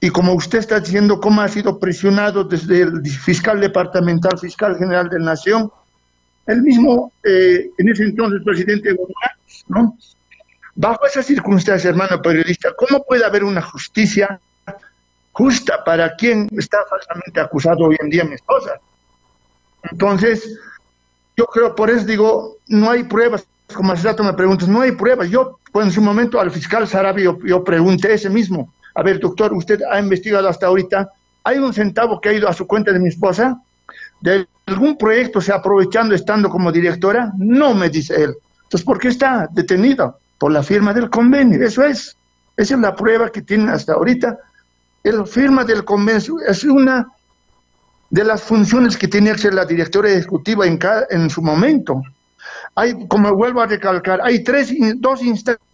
Y 0.00 0.10
como 0.10 0.32
usted 0.32 0.58
está 0.58 0.80
diciendo, 0.80 1.20
cómo 1.20 1.42
ha 1.42 1.48
sido 1.48 1.78
presionado 1.78 2.44
desde 2.44 2.82
el 2.82 3.06
fiscal 3.06 3.60
departamental, 3.60 4.38
fiscal 4.38 4.76
general 4.78 5.08
de 5.10 5.18
la 5.18 5.26
Nación, 5.26 5.70
el 6.46 6.62
mismo, 6.62 7.12
eh, 7.22 7.70
en 7.76 7.88
ese 7.88 8.04
entonces, 8.04 8.40
presidente 8.44 8.94
González, 8.94 9.64
¿no? 9.68 9.96
Bajo 10.74 11.06
esas 11.06 11.26
circunstancias, 11.26 11.84
hermano 11.84 12.22
periodista, 12.22 12.70
¿cómo 12.76 13.04
puede 13.04 13.24
haber 13.24 13.44
una 13.44 13.60
justicia 13.60 14.40
justa 15.32 15.84
para 15.84 16.16
quien 16.16 16.48
está 16.56 16.78
falsamente 16.88 17.40
acusado 17.40 17.84
hoy 17.84 17.96
en 18.00 18.08
día, 18.08 18.24
mi 18.24 18.34
esposa? 18.34 18.80
Entonces, 19.90 20.58
yo 21.36 21.46
creo, 21.46 21.74
por 21.74 21.90
eso 21.90 22.04
digo, 22.04 22.56
no 22.66 22.90
hay 22.90 23.04
pruebas, 23.04 23.46
como 23.74 23.92
hace 23.92 24.08
rato 24.08 24.22
me 24.22 24.32
preguntas, 24.32 24.68
no 24.68 24.80
hay 24.80 24.92
pruebas. 24.92 25.28
Yo, 25.30 25.58
pues 25.72 25.86
en 25.86 25.92
su 25.92 26.02
momento 26.02 26.40
al 26.40 26.50
fiscal 26.50 26.86
Sarabia, 26.86 27.34
yo, 27.44 27.64
pregunté 27.64 28.14
ese 28.14 28.30
mismo, 28.30 28.72
a 28.94 29.02
ver, 29.02 29.18
doctor, 29.20 29.52
usted 29.52 29.80
ha 29.90 29.98
investigado 29.98 30.48
hasta 30.48 30.66
ahorita, 30.66 31.10
¿hay 31.44 31.58
un 31.58 31.72
centavo 31.72 32.20
que 32.20 32.28
ha 32.28 32.32
ido 32.32 32.48
a 32.48 32.52
su 32.52 32.66
cuenta 32.66 32.92
de 32.92 32.98
mi 32.98 33.08
esposa? 33.08 33.60
¿De 34.20 34.46
algún 34.66 34.96
proyecto 34.96 35.40
se 35.40 35.52
aprovechando 35.52 36.14
estando 36.14 36.48
como 36.48 36.70
directora? 36.70 37.32
No, 37.38 37.74
me 37.74 37.88
dice 37.88 38.14
él. 38.14 38.34
Entonces, 38.64 38.84
¿por 38.84 38.98
qué 38.98 39.08
está 39.08 39.48
detenido? 39.50 40.20
por 40.40 40.50
la 40.50 40.62
firma 40.62 40.94
del 40.94 41.10
convenio. 41.10 41.64
Eso 41.64 41.84
es. 41.84 42.16
Esa 42.56 42.74
es 42.74 42.80
la 42.80 42.96
prueba 42.96 43.30
que 43.30 43.42
tienen 43.42 43.68
hasta 43.68 43.92
ahorita. 43.92 44.38
La 45.02 45.26
firma 45.26 45.64
del 45.64 45.84
convenio 45.84 46.40
es 46.48 46.64
una 46.64 47.08
de 48.08 48.24
las 48.24 48.42
funciones 48.42 48.96
que 48.96 49.06
tiene 49.06 49.32
que 49.32 49.38
ser 49.38 49.54
la 49.54 49.66
directora 49.66 50.10
ejecutiva 50.10 50.66
en, 50.66 50.78
en 51.10 51.28
su 51.28 51.42
momento. 51.42 52.02
Hay, 52.74 53.06
como 53.06 53.34
vuelvo 53.34 53.60
a 53.60 53.66
recalcar, 53.66 54.20
hay 54.22 54.42
tres, 54.42 54.72
dos 54.96 55.22
instancias 55.22 55.68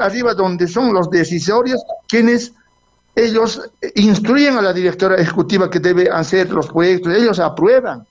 arriba 0.00 0.34
donde 0.34 0.66
son 0.68 0.92
los 0.92 1.10
decisorios 1.10 1.82
quienes 2.08 2.52
ellos 3.14 3.62
instruyen 3.94 4.58
a 4.58 4.62
la 4.62 4.72
directora 4.72 5.16
ejecutiva 5.16 5.70
que 5.70 5.80
debe 5.80 6.10
hacer 6.10 6.50
los 6.50 6.68
proyectos, 6.68 7.14
ellos 7.14 7.38
aprueban. 7.38 8.06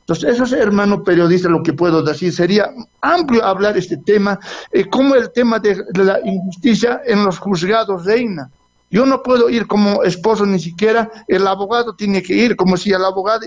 Entonces, 0.00 0.34
eso 0.34 0.44
es, 0.44 0.52
hermano 0.52 1.04
periodista, 1.04 1.50
lo 1.50 1.62
que 1.62 1.74
puedo 1.74 2.02
decir. 2.02 2.32
Sería 2.32 2.70
amplio 3.02 3.44
hablar 3.44 3.76
este 3.76 3.98
tema, 3.98 4.40
eh, 4.72 4.86
como 4.88 5.14
el 5.14 5.30
tema 5.32 5.58
de, 5.58 5.84
la 5.94 6.18
injusticia 6.24 7.02
en 7.04 7.24
los 7.24 7.38
juzgados 7.38 8.06
reina. 8.06 8.50
Yo 8.90 9.04
no 9.04 9.22
puedo 9.22 9.50
ir 9.50 9.66
como 9.66 10.02
esposo 10.02 10.46
ni 10.46 10.58
siquiera, 10.58 11.10
el 11.28 11.46
abogado 11.46 11.94
tiene 11.94 12.22
que 12.22 12.32
ir 12.32 12.56
como 12.56 12.78
si 12.78 12.90
el 12.90 13.04
abogado 13.04 13.44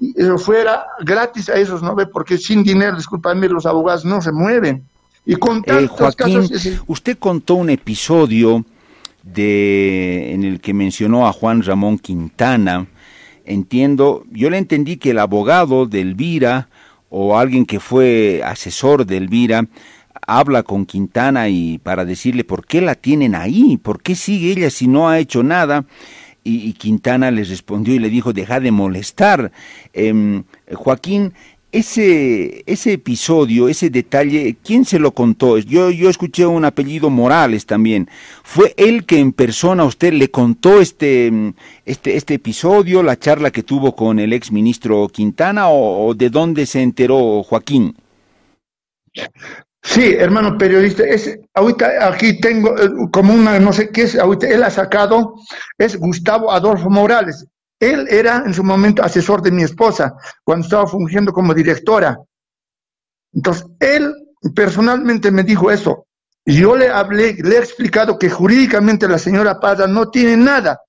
eh, 0.00 0.38
fuera 0.38 0.86
gratis 1.00 1.48
a 1.48 1.54
esos, 1.54 1.82
¿no? 1.82 1.96
Porque 2.12 2.38
sin 2.38 2.62
dinero, 2.62 2.96
discúlpame, 2.96 3.48
los 3.48 3.66
abogados 3.66 4.04
no 4.04 4.22
se 4.22 4.30
mueven. 4.30 4.84
Y 5.28 5.36
con 5.36 5.62
eh, 5.66 5.86
Joaquín, 5.86 6.48
usted 6.86 7.18
contó 7.18 7.56
un 7.56 7.68
episodio 7.68 8.64
de 9.22 10.32
en 10.32 10.42
el 10.42 10.58
que 10.58 10.72
mencionó 10.72 11.28
a 11.28 11.34
Juan 11.34 11.62
Ramón 11.62 11.98
Quintana, 11.98 12.86
entiendo, 13.44 14.24
yo 14.30 14.48
le 14.48 14.56
entendí 14.56 14.96
que 14.96 15.10
el 15.10 15.18
abogado 15.18 15.84
de 15.84 16.00
Elvira 16.00 16.70
o 17.10 17.36
alguien 17.36 17.66
que 17.66 17.78
fue 17.78 18.40
asesor 18.42 19.04
de 19.04 19.18
Elvira 19.18 19.66
habla 20.26 20.62
con 20.62 20.86
Quintana 20.86 21.50
y 21.50 21.76
para 21.76 22.06
decirle 22.06 22.42
por 22.42 22.66
qué 22.66 22.80
la 22.80 22.94
tienen 22.94 23.34
ahí, 23.34 23.76
por 23.76 24.00
qué 24.00 24.14
sigue 24.14 24.52
ella 24.52 24.70
si 24.70 24.88
no 24.88 25.10
ha 25.10 25.18
hecho 25.18 25.42
nada. 25.42 25.84
Y, 26.42 26.72
Quintana 26.72 27.30
les 27.30 27.50
respondió 27.50 27.94
y 27.94 27.98
le 27.98 28.08
dijo, 28.08 28.32
deja 28.32 28.58
de 28.58 28.70
molestar. 28.70 29.52
Em, 29.92 30.44
Joaquín, 30.72 31.34
ese, 31.70 32.62
ese 32.66 32.94
episodio, 32.94 33.68
ese 33.68 33.90
detalle, 33.90 34.56
¿quién 34.64 34.84
se 34.84 34.98
lo 34.98 35.12
contó? 35.12 35.58
Yo, 35.58 35.90
yo 35.90 36.08
escuché 36.08 36.46
un 36.46 36.64
apellido 36.64 37.10
Morales 37.10 37.66
también. 37.66 38.08
¿Fue 38.42 38.74
él 38.76 39.04
que 39.04 39.18
en 39.18 39.32
persona 39.32 39.84
usted 39.84 40.12
le 40.12 40.30
contó 40.30 40.80
este, 40.80 41.30
este, 41.84 42.16
este 42.16 42.34
episodio, 42.34 43.02
la 43.02 43.18
charla 43.18 43.50
que 43.50 43.62
tuvo 43.62 43.94
con 43.94 44.18
el 44.18 44.32
ex 44.32 44.50
ministro 44.50 45.08
Quintana 45.08 45.68
o, 45.68 46.14
de 46.14 46.30
dónde 46.30 46.64
se 46.64 46.80
enteró 46.80 47.42
Joaquín? 47.42 47.94
Sí, 49.82 50.14
hermano 50.18 50.58
periodista, 50.58 51.04
es, 51.04 51.38
ahorita 51.54 52.08
aquí 52.08 52.40
tengo 52.40 52.76
eh, 52.78 52.88
como 53.12 53.32
una, 53.32 53.58
no 53.58 53.72
sé 53.72 53.90
qué 53.90 54.02
es, 54.02 54.18
ahorita 54.18 54.48
él 54.48 54.62
ha 54.62 54.70
sacado, 54.70 55.34
es 55.76 55.96
Gustavo 55.96 56.50
Adolfo 56.50 56.90
Morales. 56.90 57.46
Él 57.80 58.06
era 58.08 58.42
en 58.44 58.54
su 58.54 58.64
momento 58.64 59.02
asesor 59.02 59.40
de 59.42 59.52
mi 59.52 59.62
esposa 59.62 60.14
cuando 60.42 60.64
estaba 60.64 60.86
fungiendo 60.86 61.32
como 61.32 61.54
directora. 61.54 62.18
Entonces, 63.32 63.66
él 63.78 64.12
personalmente 64.54 65.30
me 65.30 65.44
dijo 65.44 65.70
eso. 65.70 66.06
Yo 66.44 66.76
le 66.76 66.88
hablé, 66.88 67.34
le 67.34 67.56
he 67.56 67.58
explicado 67.58 68.18
que 68.18 68.30
jurídicamente 68.30 69.06
la 69.06 69.18
señora 69.18 69.60
Parra 69.60 69.86
no 69.86 70.10
tiene 70.10 70.36
nada. 70.36 70.80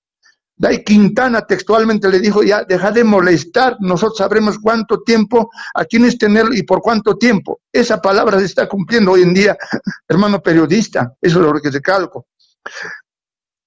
Dai 0.56 0.84
Quintana 0.84 1.42
textualmente 1.42 2.10
le 2.10 2.20
dijo, 2.20 2.44
ya, 2.44 2.66
deja 2.66 2.92
de 2.92 3.06
molestar, 3.06 3.78
nosotros 3.80 4.18
sabremos 4.18 4.60
cuánto 4.60 5.02
tiempo, 5.04 5.50
a 5.74 5.86
quiénes 5.86 6.18
tenerlo 6.18 6.54
y 6.54 6.64
por 6.64 6.82
cuánto 6.82 7.18
tiempo. 7.18 7.62
Esa 7.72 8.02
palabra 8.02 8.40
se 8.40 8.46
está 8.46 8.68
cumpliendo 8.68 9.12
hoy 9.12 9.22
en 9.22 9.34
día, 9.34 9.58
hermano 10.08 10.42
periodista, 10.42 11.14
eso 11.22 11.40
es 11.40 11.46
lo 11.46 11.62
que 11.62 11.72
recalco. 11.72 12.28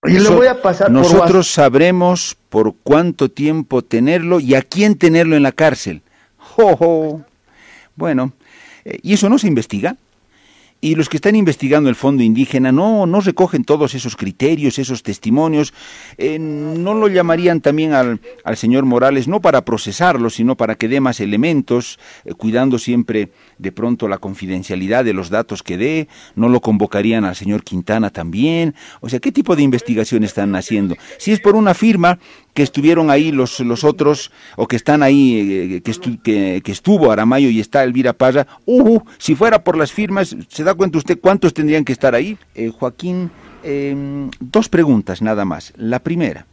Y 0.05 0.19
le 0.19 0.29
voy 0.31 0.49
a 0.49 0.61
pasar 0.61 0.91
Nosotros 0.91 1.51
sabremos 1.51 2.37
por 2.49 2.75
cuánto 2.83 3.31
tiempo 3.31 3.83
tenerlo 3.83 4.41
y 4.41 4.55
a 4.55 4.63
quién 4.63 4.97
tenerlo 4.97 5.37
en 5.37 5.45
la 5.45 5.53
cárcel. 5.53 6.03
¡Jo, 6.37 7.23
Bueno, 7.95 8.33
eh, 8.85 8.99
¿y 9.03 9.15
eso 9.15 9.29
no 9.29 9.39
se 9.39 9.47
investiga? 9.47 9.97
Y 10.85 10.97
los 10.97 11.09
que 11.09 11.17
están 11.17 11.37
investigando 11.37 11.89
el 11.89 11.95
fondo 11.95 12.25
indígena 12.25 12.73
no, 12.73 13.07
no 13.07 13.21
recogen 13.21 13.63
todos 13.63 13.95
esos 13.95 14.17
criterios, 14.17 14.81
esos 14.81 15.05
testimonios. 15.05 15.73
Eh, 16.19 16.41
¿No 16.41 16.93
lo 16.93 17.07
llamarían 17.07 17.61
también 17.61 17.93
al, 17.93 18.21
al, 18.43 18.57
señor 18.57 18.85
Morales, 18.85 19.29
no 19.29 19.41
para 19.41 19.65
procesarlo, 19.65 20.29
sino 20.29 20.57
para 20.57 20.75
que 20.75 20.89
dé 20.89 20.99
más 20.99 21.21
elementos, 21.21 22.01
eh, 22.25 22.35
cuidando 22.35 22.81
siempre 22.81 23.31
de 23.59 23.71
pronto 23.71 24.09
la 24.09 24.19
confidencialidad 24.19 25.05
de 25.05 25.13
los 25.13 25.31
datos 25.31 25.63
que 25.63 25.79
dé? 25.79 26.09
¿No 26.35 26.49
lo 26.49 26.61
convocarían 26.61 27.25
al 27.25 27.37
señor 27.37 27.63
Quintana 27.63 28.11
también? 28.11 28.75
O 29.01 29.09
sea, 29.09 29.21
¿qué 29.21 29.31
tipo 29.31 29.55
de 29.55 29.63
investigación 29.63 30.25
están 30.25 30.57
haciendo? 30.57 30.97
Si 31.17 31.31
es 31.31 31.39
por 31.39 31.55
una 31.55 31.75
firma, 31.75 32.19
que 32.55 32.63
estuvieron 32.63 33.11
ahí 33.11 33.33
los, 33.33 33.61
los 33.61 33.85
otros, 33.85 34.31
o 34.57 34.69
que 34.69 34.77
están 34.77 35.03
ahí, 35.03 35.77
eh, 35.77 35.83
que, 35.83 36.73
estuvo 36.73 37.11
Aramayo 37.11 37.49
y 37.49 37.61
está 37.61 37.83
Elvira 37.83 38.13
Parra, 38.13 38.47
uh, 38.67 39.01
si 39.19 39.35
fuera 39.35 39.65
por 39.65 39.77
las 39.77 39.93
firmas, 39.93 40.37
¿se 40.49 40.65
da 40.65 40.72
cuenta 40.75 40.99
usted 40.99 41.19
cuántos 41.21 41.55
tendrían 41.55 41.85
que 41.85 41.93
estar 41.93 42.15
ahí? 42.15 42.39
Eh, 42.55 42.71
Joaquín, 42.71 43.31
em, 43.63 44.31
dos 44.41 44.69
preguntas 44.69 45.23
nada 45.23 45.45
más. 45.45 45.73
La 45.77 45.99
primera, 45.99 46.47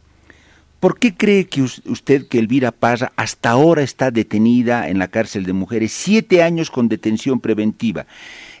¿por 0.80 0.98
qué 0.98 1.14
cree 1.14 1.46
que 1.46 1.62
usted 1.62 2.28
que 2.28 2.38
Elvira 2.38 2.72
Parra 2.72 3.12
hasta 3.16 3.50
ahora 3.50 3.82
está 3.82 4.10
detenida 4.10 4.88
en 4.88 4.98
la 4.98 5.08
cárcel 5.08 5.44
de 5.44 5.52
mujeres, 5.52 5.92
siete 5.92 6.42
años 6.42 6.70
con 6.70 6.88
detención 6.88 7.40
preventiva? 7.40 8.06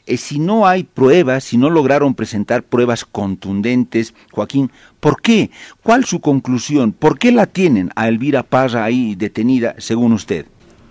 Eh, 0.06 0.16
si 0.16 0.38
no 0.38 0.66
hay 0.66 0.84
pruebas, 0.84 1.44
si 1.44 1.56
no 1.56 1.70
lograron 1.70 2.14
presentar 2.14 2.62
pruebas 2.62 3.04
contundentes, 3.04 4.14
Joaquín, 4.32 4.70
¿por 4.98 5.20
qué? 5.22 5.50
¿Cuál 5.82 6.04
su 6.04 6.20
conclusión? 6.20 6.92
¿Por 6.92 7.18
qué 7.18 7.32
la 7.32 7.46
tienen 7.46 7.90
a 7.96 8.08
Elvira 8.08 8.42
Parra 8.42 8.84
ahí 8.84 9.14
detenida, 9.14 9.74
según 9.78 10.12
usted? 10.12 10.46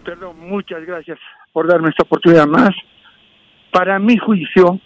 Perdón, 0.06 0.40
muchas 0.40 0.86
gracias 0.86 1.20
por 1.52 1.68
darme 1.68 1.90
esta 1.90 2.04
oportunidad 2.04 2.48
más. 2.48 2.70
Para 3.72 4.00
mi 4.00 4.18
juicio, 4.18 4.80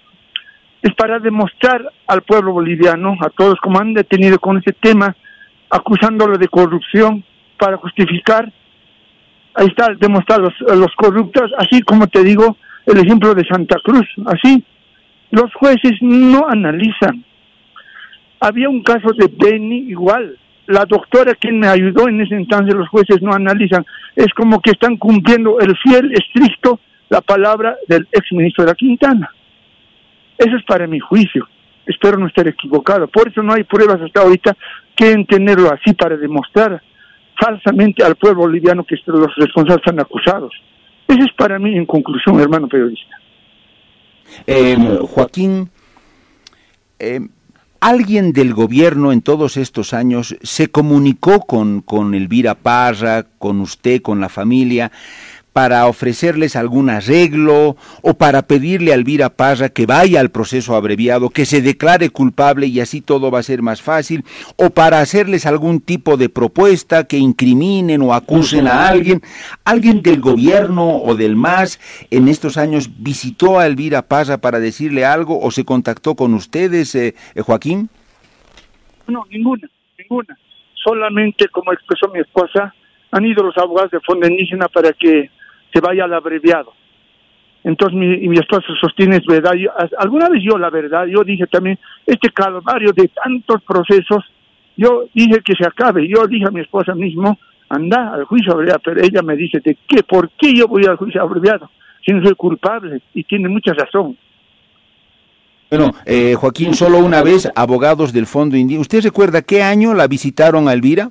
es 0.82 0.93
para 0.96 1.19
demostrar 1.19 1.82
al 2.08 2.22
pueblo 2.24 2.52
boliviano, 2.52 3.15
a 3.22 3.30
todos 3.30 3.60
como 3.62 3.80
han 3.80 3.93
detenido 3.93 4.38
con 4.39 4.58
ese 4.58 4.74
tema, 4.74 5.15
acusándolo 5.69 6.38
de 6.38 6.48
corrupción, 6.48 7.24
para 7.58 7.78
justificar, 7.78 8.52
ahí 9.54 9.67
está, 9.67 9.93
demostrar 9.98 10.41
los, 10.41 10.54
los 10.76 10.93
corruptos, 10.96 11.52
así 11.58 11.82
como 11.82 12.08
te 12.08 12.24
digo, 12.24 12.58
el 12.86 12.98
ejemplo 12.98 13.34
de 13.34 13.46
Santa 13.46 13.78
Cruz, 13.84 14.08
así. 14.26 14.63
Los 15.32 15.54
jueces 15.56 15.93
no 16.02 16.48
analizan. 16.48 17.24
Había 18.39 18.69
un 18.69 18.84
caso 18.84 19.10
de 19.17 19.32
Benny 19.36 19.89
igual. 19.89 20.38
La 20.67 20.86
doctora 20.86 21.34
quien 21.36 21.60
me 21.60 21.67
ayudó 21.67 22.08
en 22.08 22.22
ese 22.22 22.36
entonces, 22.36 22.76
los 22.76 22.88
jueces 22.89 23.22
no 23.22 23.34
analizan. 23.34 23.86
Es 24.15 24.34
como 24.34 24.62
que 24.62 24.72
están 24.72 24.98
cumpliendo 24.98 25.60
el 25.60 25.76
fiel, 25.78 26.13
estricto, 26.13 26.80
la 27.09 27.21
palabra 27.21 27.77
del 27.87 28.07
exministro 28.11 28.63
de 28.63 28.71
la 28.71 28.75
Quintana. 28.75 29.29
Eso 30.37 30.55
es 30.57 30.63
para 30.65 30.87
mi 30.87 30.99
juicio. 30.99 31.47
Espero 31.85 32.17
no 32.17 32.27
estar 32.27 32.47
equivocado. 32.47 33.07
Por 33.07 33.29
eso 33.29 33.43
no 33.43 33.53
hay 33.53 33.63
pruebas 33.63 34.01
hasta 34.01 34.21
ahorita 34.21 34.55
que 34.95 35.25
tenerlo 35.27 35.71
así 35.71 35.93
para 35.93 36.17
demostrar 36.17 36.81
falsamente 37.39 38.03
al 38.03 38.15
pueblo 38.15 38.41
boliviano 38.41 38.83
que 38.83 38.95
los 39.05 39.35
responsables 39.35 39.85
están 39.85 39.99
acusados. 39.99 40.53
Ese 41.07 41.21
es 41.21 41.33
para 41.37 41.59
mí, 41.59 41.75
en 41.75 41.85
conclusión, 41.85 42.39
hermano 42.39 42.67
periodista. 42.67 43.17
Eh, 44.47 44.77
Joaquín, 45.01 45.69
eh, 46.99 47.19
¿alguien 47.81 48.31
del 48.31 48.53
gobierno 48.53 49.11
en 49.11 49.21
todos 49.21 49.57
estos 49.57 49.93
años 49.93 50.37
se 50.41 50.69
comunicó 50.69 51.41
con, 51.41 51.81
con 51.81 52.13
Elvira 52.13 52.55
Parra, 52.55 53.23
con 53.37 53.59
usted, 53.59 54.01
con 54.01 54.21
la 54.21 54.29
familia? 54.29 54.91
Para 55.53 55.85
ofrecerles 55.85 56.55
algún 56.55 56.89
arreglo 56.89 57.77
o 58.01 58.13
para 58.15 58.41
pedirle 58.41 58.91
a 58.91 58.95
Elvira 58.95 59.29
Parra 59.29 59.69
que 59.69 59.85
vaya 59.85 60.19
al 60.19 60.31
proceso 60.31 60.75
abreviado, 60.75 61.29
que 61.29 61.45
se 61.45 61.61
declare 61.61 62.09
culpable 62.09 62.65
y 62.65 62.79
así 62.79 63.01
todo 63.01 63.29
va 63.29 63.39
a 63.39 63.43
ser 63.43 63.61
más 63.61 63.81
fácil, 63.81 64.23
o 64.57 64.71
para 64.71 64.99
hacerles 64.99 65.45
algún 65.45 65.79
tipo 65.79 66.17
de 66.17 66.29
propuesta 66.29 67.05
que 67.05 67.17
incriminen 67.17 68.01
o 68.01 68.15
acusen 68.15 68.67
a 68.67 68.87
alguien. 68.87 69.21
¿Alguien 69.63 70.01
del 70.01 70.19
gobierno 70.19 70.97
o 70.97 71.15
del 71.15 71.35
MAS 71.35 71.79
en 72.09 72.27
estos 72.27 72.57
años 72.57 72.89
visitó 72.97 73.59
a 73.59 73.67
Elvira 73.67 74.01
Parra 74.01 74.39
para 74.39 74.59
decirle 74.59 75.05
algo 75.05 75.39
o 75.39 75.51
se 75.51 75.65
contactó 75.65 76.15
con 76.15 76.33
ustedes, 76.33 76.95
eh, 76.95 77.13
eh, 77.35 77.41
Joaquín? 77.41 77.89
No, 79.07 79.23
ninguna, 79.29 79.69
ninguna. 79.99 80.35
Solamente, 80.73 81.47
como 81.49 81.71
expresó 81.71 82.07
mi 82.11 82.19
esposa, 82.19 82.73
han 83.11 83.25
ido 83.25 83.43
los 83.43 83.57
abogados 83.57 83.91
de 83.91 83.99
Fondo 83.99 84.27
Indígena 84.27 84.67
para 84.67 84.91
que 84.93 85.29
se 85.73 85.81
vaya 85.81 86.05
al 86.05 86.13
abreviado. 86.13 86.73
Entonces 87.63 87.97
mi, 87.97 88.27
mi 88.27 88.38
esposa 88.38 88.67
sostiene 88.79 89.17
es 89.17 89.25
verdad. 89.25 89.53
alguna 89.97 90.29
vez 90.29 90.43
yo 90.43 90.57
la 90.57 90.69
verdad, 90.69 91.05
yo 91.05 91.23
dije 91.23 91.47
también, 91.47 91.79
este 92.05 92.29
calvario 92.29 92.91
de 92.91 93.07
tantos 93.09 93.63
procesos, 93.63 94.23
yo 94.75 95.05
dije 95.13 95.41
que 95.43 95.53
se 95.55 95.65
acabe. 95.65 96.07
Yo 96.07 96.27
dije 96.27 96.45
a 96.47 96.51
mi 96.51 96.62
esposa 96.62 96.93
mismo, 96.93 97.38
anda 97.69 98.13
al 98.13 98.25
juicio 98.25 98.53
abreviado, 98.53 98.81
pero 98.83 99.01
ella 99.01 99.21
me 99.21 99.36
dice, 99.36 99.59
¿de 99.63 99.77
qué? 99.88 100.03
¿Por 100.03 100.29
qué 100.31 100.53
yo 100.53 100.67
voy 100.67 100.86
al 100.86 100.97
juicio 100.97 101.21
abreviado? 101.21 101.69
Si 102.05 102.12
no 102.12 102.23
soy 102.23 102.36
culpable, 102.36 103.01
y 103.13 103.23
tiene 103.23 103.47
mucha 103.47 103.73
razón. 103.73 104.17
Bueno, 105.69 105.91
eh, 106.05 106.36
Joaquín, 106.36 106.73
solo 106.73 106.99
una 106.99 107.23
vez, 107.23 107.49
abogados 107.55 108.13
del 108.13 108.27
Fondo 108.27 108.57
Indígena. 108.57 108.81
¿Usted 108.81 109.03
recuerda 109.03 109.41
qué 109.41 109.63
año 109.63 109.93
la 109.93 110.07
visitaron 110.07 110.67
a 110.67 110.73
Elvira? 110.73 111.09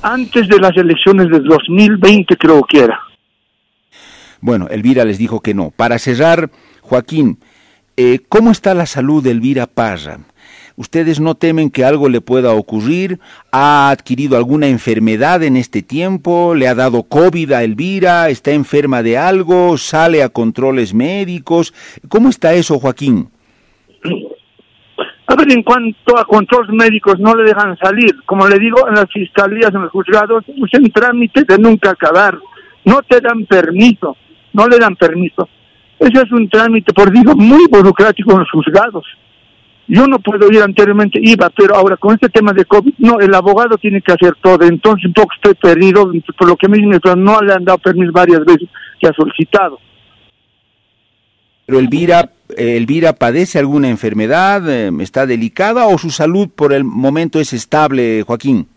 Antes 0.00 0.48
de 0.48 0.58
las 0.58 0.76
elecciones 0.76 1.28
del 1.28 1.44
2020 1.44 2.36
creo 2.36 2.62
que 2.62 2.80
era. 2.80 3.00
Bueno, 4.44 4.68
Elvira 4.68 5.06
les 5.06 5.16
dijo 5.16 5.40
que 5.40 5.54
no. 5.54 5.70
Para 5.70 5.98
cerrar, 5.98 6.50
Joaquín, 6.82 7.38
eh, 7.96 8.18
¿cómo 8.28 8.50
está 8.50 8.74
la 8.74 8.84
salud 8.84 9.24
de 9.24 9.30
Elvira 9.30 9.66
Parra? 9.66 10.18
¿Ustedes 10.76 11.18
no 11.18 11.34
temen 11.34 11.70
que 11.70 11.82
algo 11.82 12.10
le 12.10 12.20
pueda 12.20 12.52
ocurrir? 12.52 13.20
¿Ha 13.52 13.88
adquirido 13.88 14.36
alguna 14.36 14.66
enfermedad 14.66 15.42
en 15.44 15.56
este 15.56 15.80
tiempo? 15.80 16.54
¿Le 16.54 16.68
ha 16.68 16.74
dado 16.74 17.04
COVID 17.04 17.52
a 17.52 17.64
Elvira? 17.64 18.28
¿Está 18.28 18.50
enferma 18.50 19.02
de 19.02 19.16
algo? 19.16 19.78
¿Sale 19.78 20.22
a 20.22 20.28
controles 20.28 20.92
médicos? 20.92 21.72
¿Cómo 22.10 22.28
está 22.28 22.52
eso, 22.52 22.78
Joaquín? 22.78 23.30
A 25.26 25.36
ver, 25.36 25.52
en 25.52 25.62
cuanto 25.62 26.18
a 26.18 26.26
controles 26.26 26.70
médicos, 26.70 27.18
no 27.18 27.34
le 27.34 27.44
dejan 27.44 27.78
salir. 27.78 28.14
Como 28.26 28.46
le 28.46 28.58
digo, 28.58 28.86
en 28.88 28.96
las 28.96 29.10
fiscalías, 29.10 29.72
en 29.72 29.80
los 29.80 29.90
juzgados, 29.90 30.44
es 30.46 30.78
un 30.78 30.90
trámite 30.90 31.44
de 31.44 31.56
nunca 31.56 31.92
acabar. 31.92 32.38
No 32.84 33.00
te 33.08 33.18
dan 33.22 33.46
permiso 33.46 34.18
no 34.54 34.66
le 34.66 34.78
dan 34.78 34.96
permiso. 34.96 35.46
Ese 35.98 36.22
es 36.22 36.32
un 36.32 36.48
trámite, 36.48 36.92
por 36.94 37.12
digo, 37.12 37.34
muy 37.34 37.66
burocrático 37.70 38.32
en 38.32 38.38
los 38.40 38.50
juzgados. 38.50 39.04
Yo 39.86 40.06
no 40.06 40.18
puedo 40.18 40.50
ir 40.50 40.62
anteriormente, 40.62 41.18
iba, 41.22 41.50
pero 41.50 41.76
ahora 41.76 41.98
con 41.98 42.14
este 42.14 42.30
tema 42.30 42.52
de 42.54 42.64
COVID, 42.64 42.94
no, 42.98 43.20
el 43.20 43.34
abogado 43.34 43.76
tiene 43.76 44.00
que 44.00 44.12
hacer 44.12 44.34
todo. 44.40 44.64
Entonces, 44.64 45.06
un 45.06 45.12
poco 45.12 45.34
estoy 45.34 45.54
perdido, 45.54 46.10
por 46.38 46.48
lo 46.48 46.56
que 46.56 46.68
me 46.68 46.78
dicen, 46.78 46.98
no 47.18 47.40
le 47.42 47.52
han 47.52 47.64
dado 47.64 47.78
permiso 47.78 48.10
varias 48.10 48.44
veces 48.44 48.68
que 48.98 49.08
ha 49.08 49.12
solicitado. 49.12 49.78
Pero 51.66 51.78
Elvira, 51.78 52.30
Elvira 52.56 53.14
padece 53.14 53.58
alguna 53.58 53.88
enfermedad, 53.88 54.68
eh, 54.68 54.90
está 55.00 55.26
delicada 55.26 55.86
o 55.86 55.98
su 55.98 56.10
salud 56.10 56.48
por 56.54 56.72
el 56.72 56.84
momento 56.84 57.40
es 57.40 57.52
estable, 57.52 58.22
Joaquín? 58.26 58.68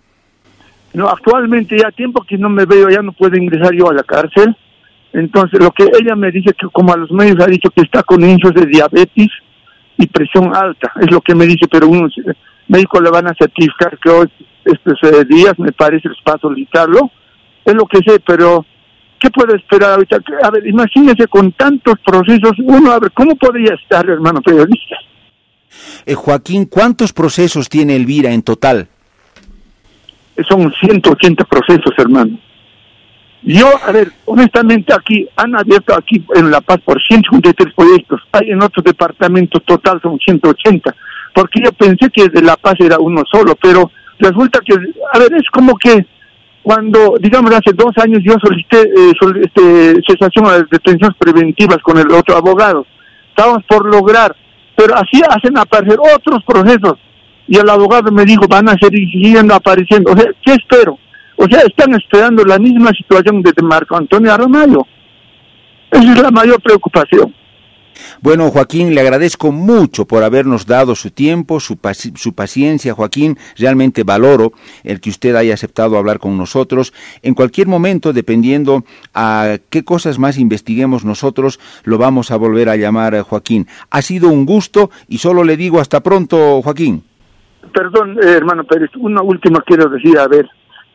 No, 0.94 1.10
actualmente 1.10 1.78
ya 1.78 1.92
tiempo 1.92 2.24
que 2.28 2.38
no 2.38 2.50
me 2.50 2.66
veo, 2.66 2.90
ya 2.90 3.02
no 3.02 3.12
puedo 3.12 3.36
ingresar 3.38 3.74
yo 3.74 3.90
a 3.90 3.94
la 3.94 4.04
cárcel 4.04 4.56
entonces, 5.18 5.60
lo 5.60 5.72
que 5.72 5.84
ella 6.00 6.16
me 6.16 6.32
dice 6.32 6.54
que 6.54 6.68
como 6.72 6.94
a 6.94 6.98
los 6.98 7.12
medios 7.12 7.38
ha 7.40 7.48
dicho 7.48 7.72
que 7.72 7.82
está 7.82 8.04
con 8.04 8.22
índices 8.22 8.54
de 8.54 8.68
diabetes 8.68 9.30
y 9.98 10.06
presión 10.06 10.56
alta, 10.56 10.92
es 11.02 11.12
lo 11.12 11.22
que 11.22 11.34
me 11.34 11.48
dice, 11.48 11.68
pero 11.72 11.88
unos 11.88 12.14
médicos 12.68 13.02
le 13.02 13.10
van 13.10 13.28
a 13.28 13.34
certificar 13.34 13.98
que 13.98 14.10
hoy, 14.12 14.28
estos 14.64 15.00
eh, 15.04 15.26
días, 15.28 15.58
me 15.58 15.72
parece, 15.72 16.08
les 16.10 16.22
para 16.24 16.38
solicitarlo, 16.38 17.10
es 17.66 17.74
lo 17.74 17.86
que 17.86 17.98
sé, 18.06 18.20
pero 18.20 18.64
¿qué 19.20 19.32
puedo 19.32 19.56
esperar 19.56 19.94
ahorita? 19.94 20.18
A 20.44 20.52
ver, 20.52 20.68
imagínese 20.68 21.26
con 21.28 21.52
tantos 21.54 21.96
procesos, 22.06 22.52
uno, 22.64 22.92
a 22.92 23.00
ver, 23.00 23.12
¿cómo 23.12 23.36
podría 23.38 23.74
estar, 23.74 24.08
hermano 24.08 24.40
periodista? 24.42 24.98
Eh, 26.06 26.14
Joaquín, 26.14 26.66
¿cuántos 26.66 27.12
procesos 27.12 27.70
tiene 27.70 27.96
Elvira 27.96 28.32
en 28.32 28.44
total? 28.44 28.88
Son 30.48 30.72
180 30.80 31.44
procesos, 31.46 31.92
hermano. 31.98 32.38
Yo, 33.44 33.68
a 33.86 33.92
ver, 33.92 34.12
honestamente 34.26 34.94
aquí 34.94 35.28
han 35.36 35.56
abierto 35.56 35.96
aquí 35.96 36.24
en 36.36 36.50
La 36.50 36.60
Paz 36.62 36.80
por 36.84 37.02
153 37.02 37.74
proyectos, 37.76 38.22
hay 38.32 38.52
en 38.52 38.62
otros 38.62 38.84
departamentos 38.84 39.64
total 39.64 40.02
son 40.02 40.18
180, 40.18 40.96
porque 41.34 41.62
yo 41.64 41.72
pensé 41.72 42.10
que 42.10 42.30
de 42.30 42.42
La 42.42 42.56
Paz 42.56 42.76
era 42.80 42.98
uno 43.00 43.24
solo, 43.32 43.56
pero 43.62 43.92
resulta 44.20 44.60
que, 44.66 44.74
a 44.74 45.20
ver, 45.20 45.34
es 45.36 45.48
como 45.52 45.78
que 45.78 46.06
cuando, 46.64 47.16
digamos, 47.22 47.52
hace 47.52 47.72
dos 47.74 47.98
años 47.98 48.22
yo 48.24 48.34
solicité, 48.42 48.82
eh, 48.82 49.14
este, 49.42 50.02
cesación 50.06 50.46
de 50.46 50.66
detenciones 50.70 51.16
preventivas 51.18 51.78
con 51.78 51.98
el 51.98 52.12
otro 52.12 52.36
abogado, 52.36 52.86
estábamos 53.30 53.64
por 53.66 53.86
lograr, 53.86 54.36
pero 54.76 54.96
así 54.96 55.22
hacen 55.30 55.58
aparecer 55.58 56.00
otros 56.00 56.44
procesos, 56.44 57.00
y 57.48 57.58
el 57.58 57.70
abogado 57.70 58.12
me 58.12 58.26
dijo, 58.26 58.48
van 58.50 58.68
a 58.68 58.76
seguir 58.82 59.38
apareciendo, 59.54 60.12
o 60.12 60.18
sea, 60.18 60.26
¿qué 60.44 60.54
espero? 60.54 60.98
O 61.38 61.48
sea, 61.48 61.62
están 61.62 61.94
esperando 61.94 62.44
la 62.44 62.58
misma 62.58 62.92
situación 62.92 63.42
de 63.42 63.54
Marco 63.62 63.96
Antonio 63.96 64.34
Aramayo. 64.34 64.86
Esa 65.92 66.14
es 66.14 66.22
la 66.22 66.32
mayor 66.32 66.62
preocupación. 66.62 67.34
Bueno, 68.22 68.50
Joaquín, 68.50 68.94
le 68.94 69.02
agradezco 69.02 69.52
mucho 69.52 70.06
por 70.06 70.24
habernos 70.24 70.66
dado 70.66 70.96
su 70.96 71.12
tiempo, 71.12 71.60
su, 71.60 71.80
su, 72.16 72.34
paciencia, 72.34 72.94
Joaquín. 72.94 73.38
Realmente 73.58 74.04
valoro 74.04 74.54
el 74.84 75.00
que 75.00 75.10
usted 75.10 75.36
haya 75.36 75.54
aceptado 75.54 75.98
hablar 75.98 76.20
con 76.20 76.38
nosotros. 76.38 76.94
En 77.22 77.34
cualquier 77.34 77.68
momento, 77.68 78.14
dependiendo 78.14 78.84
a 79.14 79.58
qué 79.70 79.84
cosas 79.84 80.20
más 80.20 80.38
investiguemos 80.38 81.06
nosotros, 81.06 81.60
lo 81.84 81.98
vamos 81.98 82.32
a 82.32 82.38
volver 82.38 82.70
a 82.70 82.76
llamar, 82.76 83.16
eh, 83.16 83.22
Joaquín. 83.22 83.68
Ha 83.90 84.02
sido 84.02 84.30
un 84.30 84.46
gusto 84.46 84.90
y 85.08 85.20
solo 85.20 85.44
le 85.44 85.58
digo 85.58 85.80
hasta 85.80 86.02
pronto, 86.02 86.62
Joaquín. 86.62 87.04
Perdón, 87.74 88.18
eh, 88.22 88.28
hermano 88.30 88.64
Pérez, 88.64 88.90
una 88.98 89.22
última 89.22 89.62
quiero 89.66 89.90
decir, 89.90 90.18
a 90.18 90.28
ver, 90.28 90.48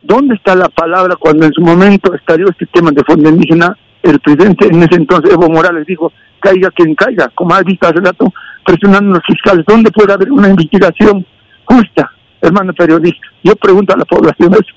¿dónde 0.03 0.35
está 0.35 0.55
la 0.55 0.69
palabra 0.69 1.15
cuando 1.15 1.45
en 1.45 1.53
su 1.53 1.61
momento 1.61 2.13
estalló 2.13 2.49
este 2.49 2.65
tema 2.67 2.91
de 2.91 3.03
fondo 3.03 3.29
indígena? 3.29 3.77
El 4.01 4.19
presidente 4.19 4.67
en 4.67 4.83
ese 4.83 4.95
entonces, 4.95 5.33
Evo 5.33 5.49
Morales, 5.49 5.85
dijo, 5.87 6.11
caiga 6.39 6.69
quien 6.71 6.93
caiga, 6.93 7.31
como 7.35 7.55
ha 7.55 7.61
visto 7.63 7.87
hace 7.87 8.01
rato, 8.01 8.31
presionando 8.65 9.11
a 9.11 9.13
los 9.15 9.25
fiscales. 9.25 9.65
¿Dónde 9.65 9.91
puede 9.91 10.13
haber 10.13 10.31
una 10.31 10.49
investigación 10.49 11.25
justa, 11.65 12.11
hermano 12.41 12.73
periodista? 12.73 13.25
Yo 13.43 13.55
pregunto 13.55 13.93
a 13.93 13.97
la 13.97 14.05
población 14.05 14.53
eso. 14.53 14.75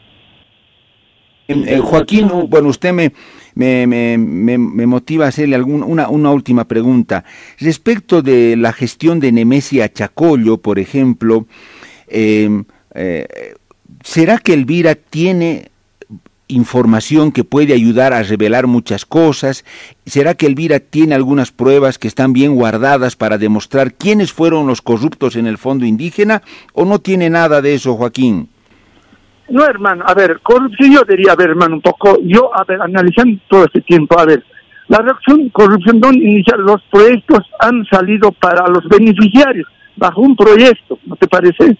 Eh, 1.49 1.79
Joaquín, 1.79 2.29
bueno, 2.49 2.69
usted 2.69 2.93
me, 2.93 3.13
me, 3.55 3.87
me, 3.87 4.59
me, 4.59 4.87
motiva 4.87 5.27
a 5.27 5.29
hacerle 5.29 5.55
algún, 5.55 5.83
una, 5.85 6.31
última 6.31 6.67
pregunta. 6.67 7.25
Respecto 7.61 8.21
de 8.21 8.57
la 8.57 8.73
gestión 8.73 9.21
de 9.21 9.31
Nemesia 9.31 9.93
Chacollo, 9.93 10.59
por 10.59 10.81
ejemplo, 10.81 11.47
eh, 12.09 12.65
eh, 12.95 13.55
¿será 14.07 14.39
que 14.39 14.55
Elvira 14.55 14.95
tiene 14.95 15.73
información 16.47 17.33
que 17.33 17.43
puede 17.43 17.75
ayudar 17.75 18.13
a 18.13 18.23
revelar 18.23 18.69
muchas 18.69 19.05
cosas? 19.05 19.65
¿Será 20.07 20.35
que 20.35 20.47
Elvira 20.47 20.79
tiene 20.79 21.17
algunas 21.17 21.51
pruebas 21.51 21.99
que 21.99 22.07
están 22.07 22.33
bien 22.33 22.55
guardadas 22.55 23.17
para 23.17 23.37
demostrar 23.37 23.95
quiénes 23.95 24.33
fueron 24.33 24.69
los 24.69 24.81
corruptos 24.81 25.35
en 25.35 25.49
el 25.49 25.59
fondo 25.59 25.85
indígena? 25.85 26.43
¿O 26.73 26.85
no 26.85 27.01
tiene 27.01 27.31
nada 27.31 27.61
de 27.61 27.75
eso, 27.75 27.97
Joaquín? 27.97 28.49
No, 29.49 29.65
hermano, 29.65 30.05
a 30.07 30.15
ver, 30.15 30.39
corrupción 30.41 30.93
yo 30.93 31.03
diría, 31.03 31.35
ver, 31.35 31.51
hermano, 31.51 31.75
un 31.75 31.83
poco, 31.83 32.17
yo, 32.23 32.57
a 32.57 32.63
ver, 32.63 32.81
analizando 32.81 33.41
todo 33.49 33.65
este 33.65 33.81
tiempo, 33.81 34.19
a 34.21 34.25
ver, 34.25 34.45
la 34.87 34.99
reacción 34.99 35.49
corrupción 35.49 35.99
donde 35.99 36.25
iniciar 36.25 36.61
los 36.61 36.81
proyectos 36.93 37.41
han 37.59 37.85
salido 37.87 38.31
para 38.31 38.69
los 38.69 38.89
beneficiarios, 38.89 39.67
bajo 39.97 40.21
un 40.21 40.37
proyecto, 40.37 40.97
¿no 41.07 41.17
te 41.17 41.27
parece? 41.27 41.77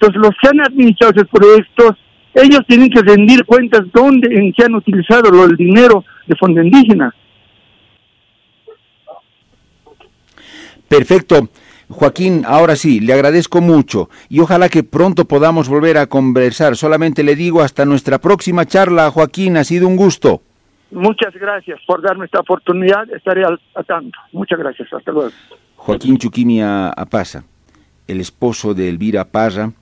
Entonces, 0.00 0.20
los 0.20 0.30
que 0.40 0.48
han 0.48 0.60
administrado 0.60 1.12
esos 1.14 1.28
proyectos 1.28 1.96
ellos 2.34 2.60
tienen 2.66 2.90
que 2.90 3.00
rendir 3.00 3.44
cuentas 3.44 3.82
dónde, 3.92 4.28
en 4.32 4.52
qué 4.52 4.64
han 4.64 4.74
utilizado 4.74 5.44
el 5.44 5.56
dinero 5.56 6.04
de 6.26 6.36
fondo 6.36 6.62
indígena. 6.62 7.12
Perfecto. 10.88 11.48
Joaquín, 11.90 12.44
ahora 12.46 12.76
sí, 12.76 13.00
le 13.00 13.14
agradezco 13.14 13.62
mucho 13.62 14.10
y 14.28 14.40
ojalá 14.40 14.68
que 14.68 14.84
pronto 14.84 15.24
podamos 15.24 15.68
volver 15.68 15.96
a 15.96 16.06
conversar. 16.06 16.76
Solamente 16.76 17.22
le 17.22 17.34
digo 17.34 17.62
hasta 17.62 17.86
nuestra 17.86 18.18
próxima 18.18 18.66
charla, 18.66 19.10
Joaquín, 19.10 19.56
ha 19.56 19.64
sido 19.64 19.88
un 19.88 19.96
gusto. 19.96 20.42
Muchas 20.90 21.34
gracias 21.34 21.80
por 21.86 22.02
darme 22.02 22.26
esta 22.26 22.40
oportunidad, 22.40 23.10
estaré 23.14 23.44
al, 23.44 23.58
tanto. 23.86 24.18
Muchas 24.32 24.58
gracias, 24.58 24.92
hasta 24.92 25.12
luego. 25.12 25.30
Joaquín 25.76 26.18
Chuquimia 26.18 26.90
Apaza, 26.90 27.44
el 28.06 28.20
esposo 28.20 28.74
de 28.74 28.88
Elvira 28.88 29.24
Parra, 29.24 29.72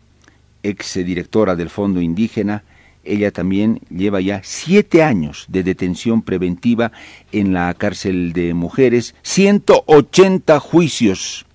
ex 0.68 0.94
directora 0.94 1.56
del 1.56 1.70
Fondo 1.70 2.00
Indígena, 2.00 2.64
ella 3.04 3.30
también 3.30 3.80
lleva 3.88 4.20
ya 4.20 4.40
siete 4.42 5.02
años 5.02 5.46
de 5.48 5.62
detención 5.62 6.22
preventiva 6.22 6.92
en 7.32 7.52
la 7.52 7.72
cárcel 7.74 8.32
de 8.32 8.52
mujeres, 8.52 9.14
180 9.22 10.58
juicios. 10.60 11.46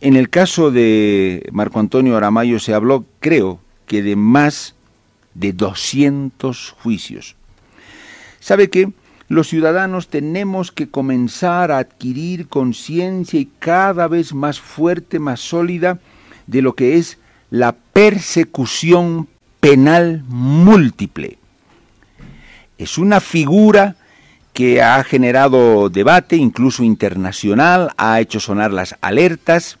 En 0.00 0.16
el 0.16 0.30
caso 0.30 0.70
de 0.70 1.48
Marco 1.52 1.78
Antonio 1.78 2.16
Aramayo 2.16 2.58
se 2.58 2.74
habló, 2.74 3.04
creo, 3.20 3.60
que 3.86 4.02
de 4.02 4.16
más 4.16 4.74
de 5.34 5.52
200 5.52 6.70
juicios. 6.80 7.36
¿Sabe 8.40 8.70
qué? 8.70 8.90
Los 9.28 9.48
ciudadanos 9.48 10.08
tenemos 10.08 10.72
que 10.72 10.90
comenzar 10.90 11.70
a 11.70 11.78
adquirir 11.78 12.48
conciencia 12.48 13.38
y 13.38 13.48
cada 13.58 14.08
vez 14.08 14.34
más 14.34 14.60
fuerte, 14.60 15.18
más 15.18 15.40
sólida 15.40 16.00
de 16.46 16.62
lo 16.62 16.74
que 16.74 16.96
es 16.96 17.18
la 17.52 17.72
persecución 17.72 19.28
penal 19.60 20.24
múltiple. 20.26 21.36
Es 22.78 22.96
una 22.96 23.20
figura 23.20 23.96
que 24.54 24.80
ha 24.80 25.04
generado 25.04 25.90
debate, 25.90 26.36
incluso 26.36 26.82
internacional, 26.82 27.90
ha 27.98 28.18
hecho 28.20 28.40
sonar 28.40 28.72
las 28.72 28.96
alertas. 29.02 29.76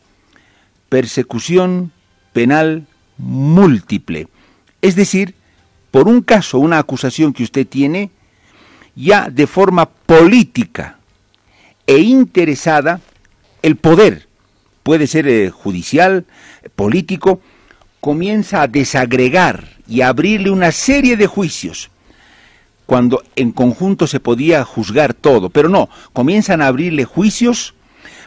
Persecución 0.90 1.92
penal 2.34 2.86
múltiple. 3.16 4.28
Es 4.82 4.94
decir, 4.94 5.34
por 5.90 6.08
un 6.08 6.20
caso, 6.20 6.58
una 6.58 6.78
acusación 6.78 7.32
que 7.32 7.42
usted 7.42 7.66
tiene, 7.66 8.10
ya 8.94 9.30
de 9.30 9.46
forma 9.46 9.86
política 9.86 10.98
e 11.86 12.00
interesada, 12.00 13.00
el 13.62 13.76
poder, 13.76 14.28
puede 14.82 15.06
ser 15.06 15.26
eh, 15.26 15.48
judicial, 15.48 16.26
político, 16.76 17.40
comienza 18.02 18.62
a 18.62 18.66
desagregar 18.66 19.68
y 19.86 20.00
a 20.00 20.08
abrirle 20.08 20.50
una 20.50 20.72
serie 20.72 21.16
de 21.16 21.28
juicios, 21.28 21.88
cuando 22.84 23.22
en 23.36 23.52
conjunto 23.52 24.08
se 24.08 24.18
podía 24.18 24.64
juzgar 24.64 25.14
todo, 25.14 25.50
pero 25.50 25.68
no, 25.68 25.88
comienzan 26.12 26.60
a 26.60 26.66
abrirle 26.66 27.04
juicios 27.04 27.74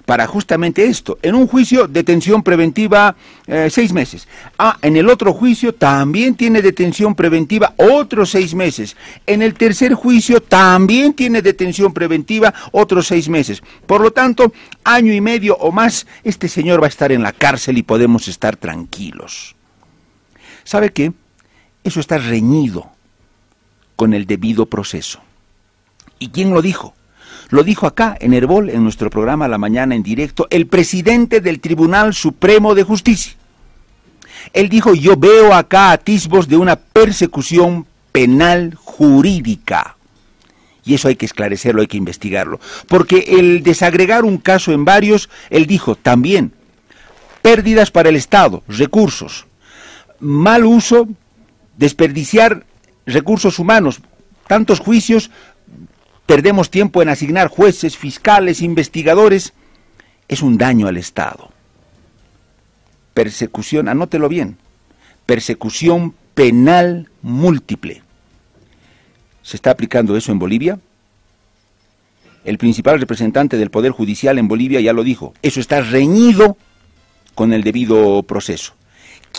para 0.06 0.28
justamente 0.28 0.86
esto. 0.86 1.20
En 1.22 1.36
un 1.36 1.46
juicio, 1.46 1.90
detención 1.90 2.42
preventiva 2.42 3.18
eh, 3.48 3.68
seis 3.70 3.92
meses. 3.92 4.30
Ah, 4.58 4.78
en 4.82 4.96
el 4.96 5.10
otro 5.10 5.34
juicio 5.34 5.76
también 5.76 6.36
tiene 6.36 6.62
detención 6.62 7.14
preventiva 7.14 7.74
otros 7.76 8.30
seis 8.30 8.56
meses. 8.56 8.96
En 9.26 9.42
el 9.42 9.56
tercer 9.56 9.94
juicio 9.94 10.42
también 10.42 11.14
tiene 11.14 11.42
detención 11.42 11.94
preventiva 11.94 12.54
otros 12.72 13.08
seis 13.08 13.28
meses. 13.28 13.62
Por 13.86 14.00
lo 14.00 14.12
tanto, 14.12 14.54
año 14.86 15.12
y 15.12 15.20
medio 15.20 15.58
o 15.58 15.74
más, 15.74 16.08
este 16.24 16.48
señor 16.48 16.82
va 16.82 16.86
a 16.86 16.90
estar 16.96 17.12
en 17.12 17.24
la 17.24 17.34
cárcel 17.34 17.78
y 17.78 17.84
podemos 17.84 18.30
estar 18.30 18.56
tranquilos. 18.56 19.55
¿Sabe 20.66 20.92
qué? 20.92 21.14
Eso 21.86 22.02
está 22.02 22.18
reñido 22.18 22.92
con 23.96 24.14
el 24.14 24.26
debido 24.26 24.66
proceso. 24.66 25.22
¿Y 26.20 26.30
quién 26.30 26.54
lo 26.54 26.62
dijo? 26.62 26.94
Lo 27.50 27.64
dijo 27.64 27.86
acá 27.86 28.18
en 28.20 28.34
Herbol, 28.34 28.70
en 28.70 28.84
nuestro 28.84 29.10
programa 29.10 29.48
La 29.48 29.60
Mañana 29.60 29.96
en 29.96 30.04
directo, 30.04 30.48
el 30.50 30.68
presidente 30.68 31.40
del 31.40 31.60
Tribunal 31.60 32.14
Supremo 32.14 32.74
de 32.74 32.84
Justicia. 32.84 33.34
Él 34.52 34.68
dijo, 34.68 34.96
yo 34.96 35.16
veo 35.16 35.54
acá 35.54 35.92
atisbos 35.92 36.48
de 36.48 36.58
una 36.58 36.76
persecución 36.76 37.86
penal 38.12 38.76
jurídica. 38.76 39.96
Y 40.84 40.96
eso 40.96 41.08
hay 41.08 41.16
que 41.16 41.26
esclarecerlo, 41.26 41.82
hay 41.82 41.88
que 41.88 41.98
investigarlo. 41.98 42.60
Porque 42.88 43.26
el 43.40 43.62
desagregar 43.64 44.24
un 44.24 44.38
caso 44.38 44.72
en 44.72 44.86
varios, 44.86 45.30
él 45.50 45.68
dijo 45.68 45.96
también, 45.96 46.54
pérdidas 47.42 47.92
para 47.92 48.10
el 48.10 48.16
Estado, 48.16 48.64
recursos, 48.68 49.46
mal 50.26 50.66
uso, 50.66 51.08
desperdiciar 51.78 52.66
recursos 53.06 53.60
humanos, 53.60 54.02
tantos 54.48 54.80
juicios, 54.80 55.30
perdemos 56.26 56.72
tiempo 56.72 57.02
en 57.02 57.10
asignar 57.10 57.48
jueces, 57.48 57.96
fiscales, 57.96 58.62
investigadores, 58.62 59.54
es 60.28 60.42
un 60.42 60.58
daño 60.58 60.88
al 60.88 60.98
Estado. 60.98 61.52
Persecución, 63.14 63.88
anótelo 63.88 64.28
bien, 64.28 64.58
persecución 65.28 66.16
penal 66.34 67.10
múltiple. 67.22 68.02
¿Se 69.44 69.58
está 69.58 69.70
aplicando 69.72 70.18
eso 70.18 70.32
en 70.32 70.40
Bolivia? 70.40 70.80
El 72.44 72.58
principal 72.58 73.00
representante 73.00 73.58
del 73.58 73.70
Poder 73.70 73.92
Judicial 73.92 74.40
en 74.40 74.48
Bolivia 74.48 74.82
ya 74.82 74.94
lo 74.94 75.04
dijo, 75.04 75.36
eso 75.44 75.60
está 75.60 75.82
reñido 75.82 76.58
con 77.36 77.54
el 77.54 77.64
debido 77.64 78.24
proceso. 78.24 78.74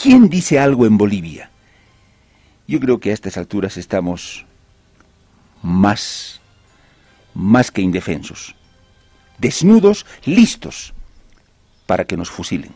¿Quién 0.03 0.29
dice 0.29 0.59
algo 0.59 0.87
en 0.87 0.99
Bolivia? 0.99 1.51
Yo 2.69 2.81
creo 2.81 3.01
que 3.01 3.11
a 3.11 3.15
estas 3.15 3.37
alturas 3.37 3.77
estamos 3.77 4.45
más, 5.63 6.41
más 7.35 7.71
que 7.71 7.83
indefensos, 7.83 8.55
desnudos, 9.39 10.05
listos 10.25 10.93
para 11.87 12.05
que 12.05 12.17
nos 12.17 12.31
fusilen. 12.31 12.73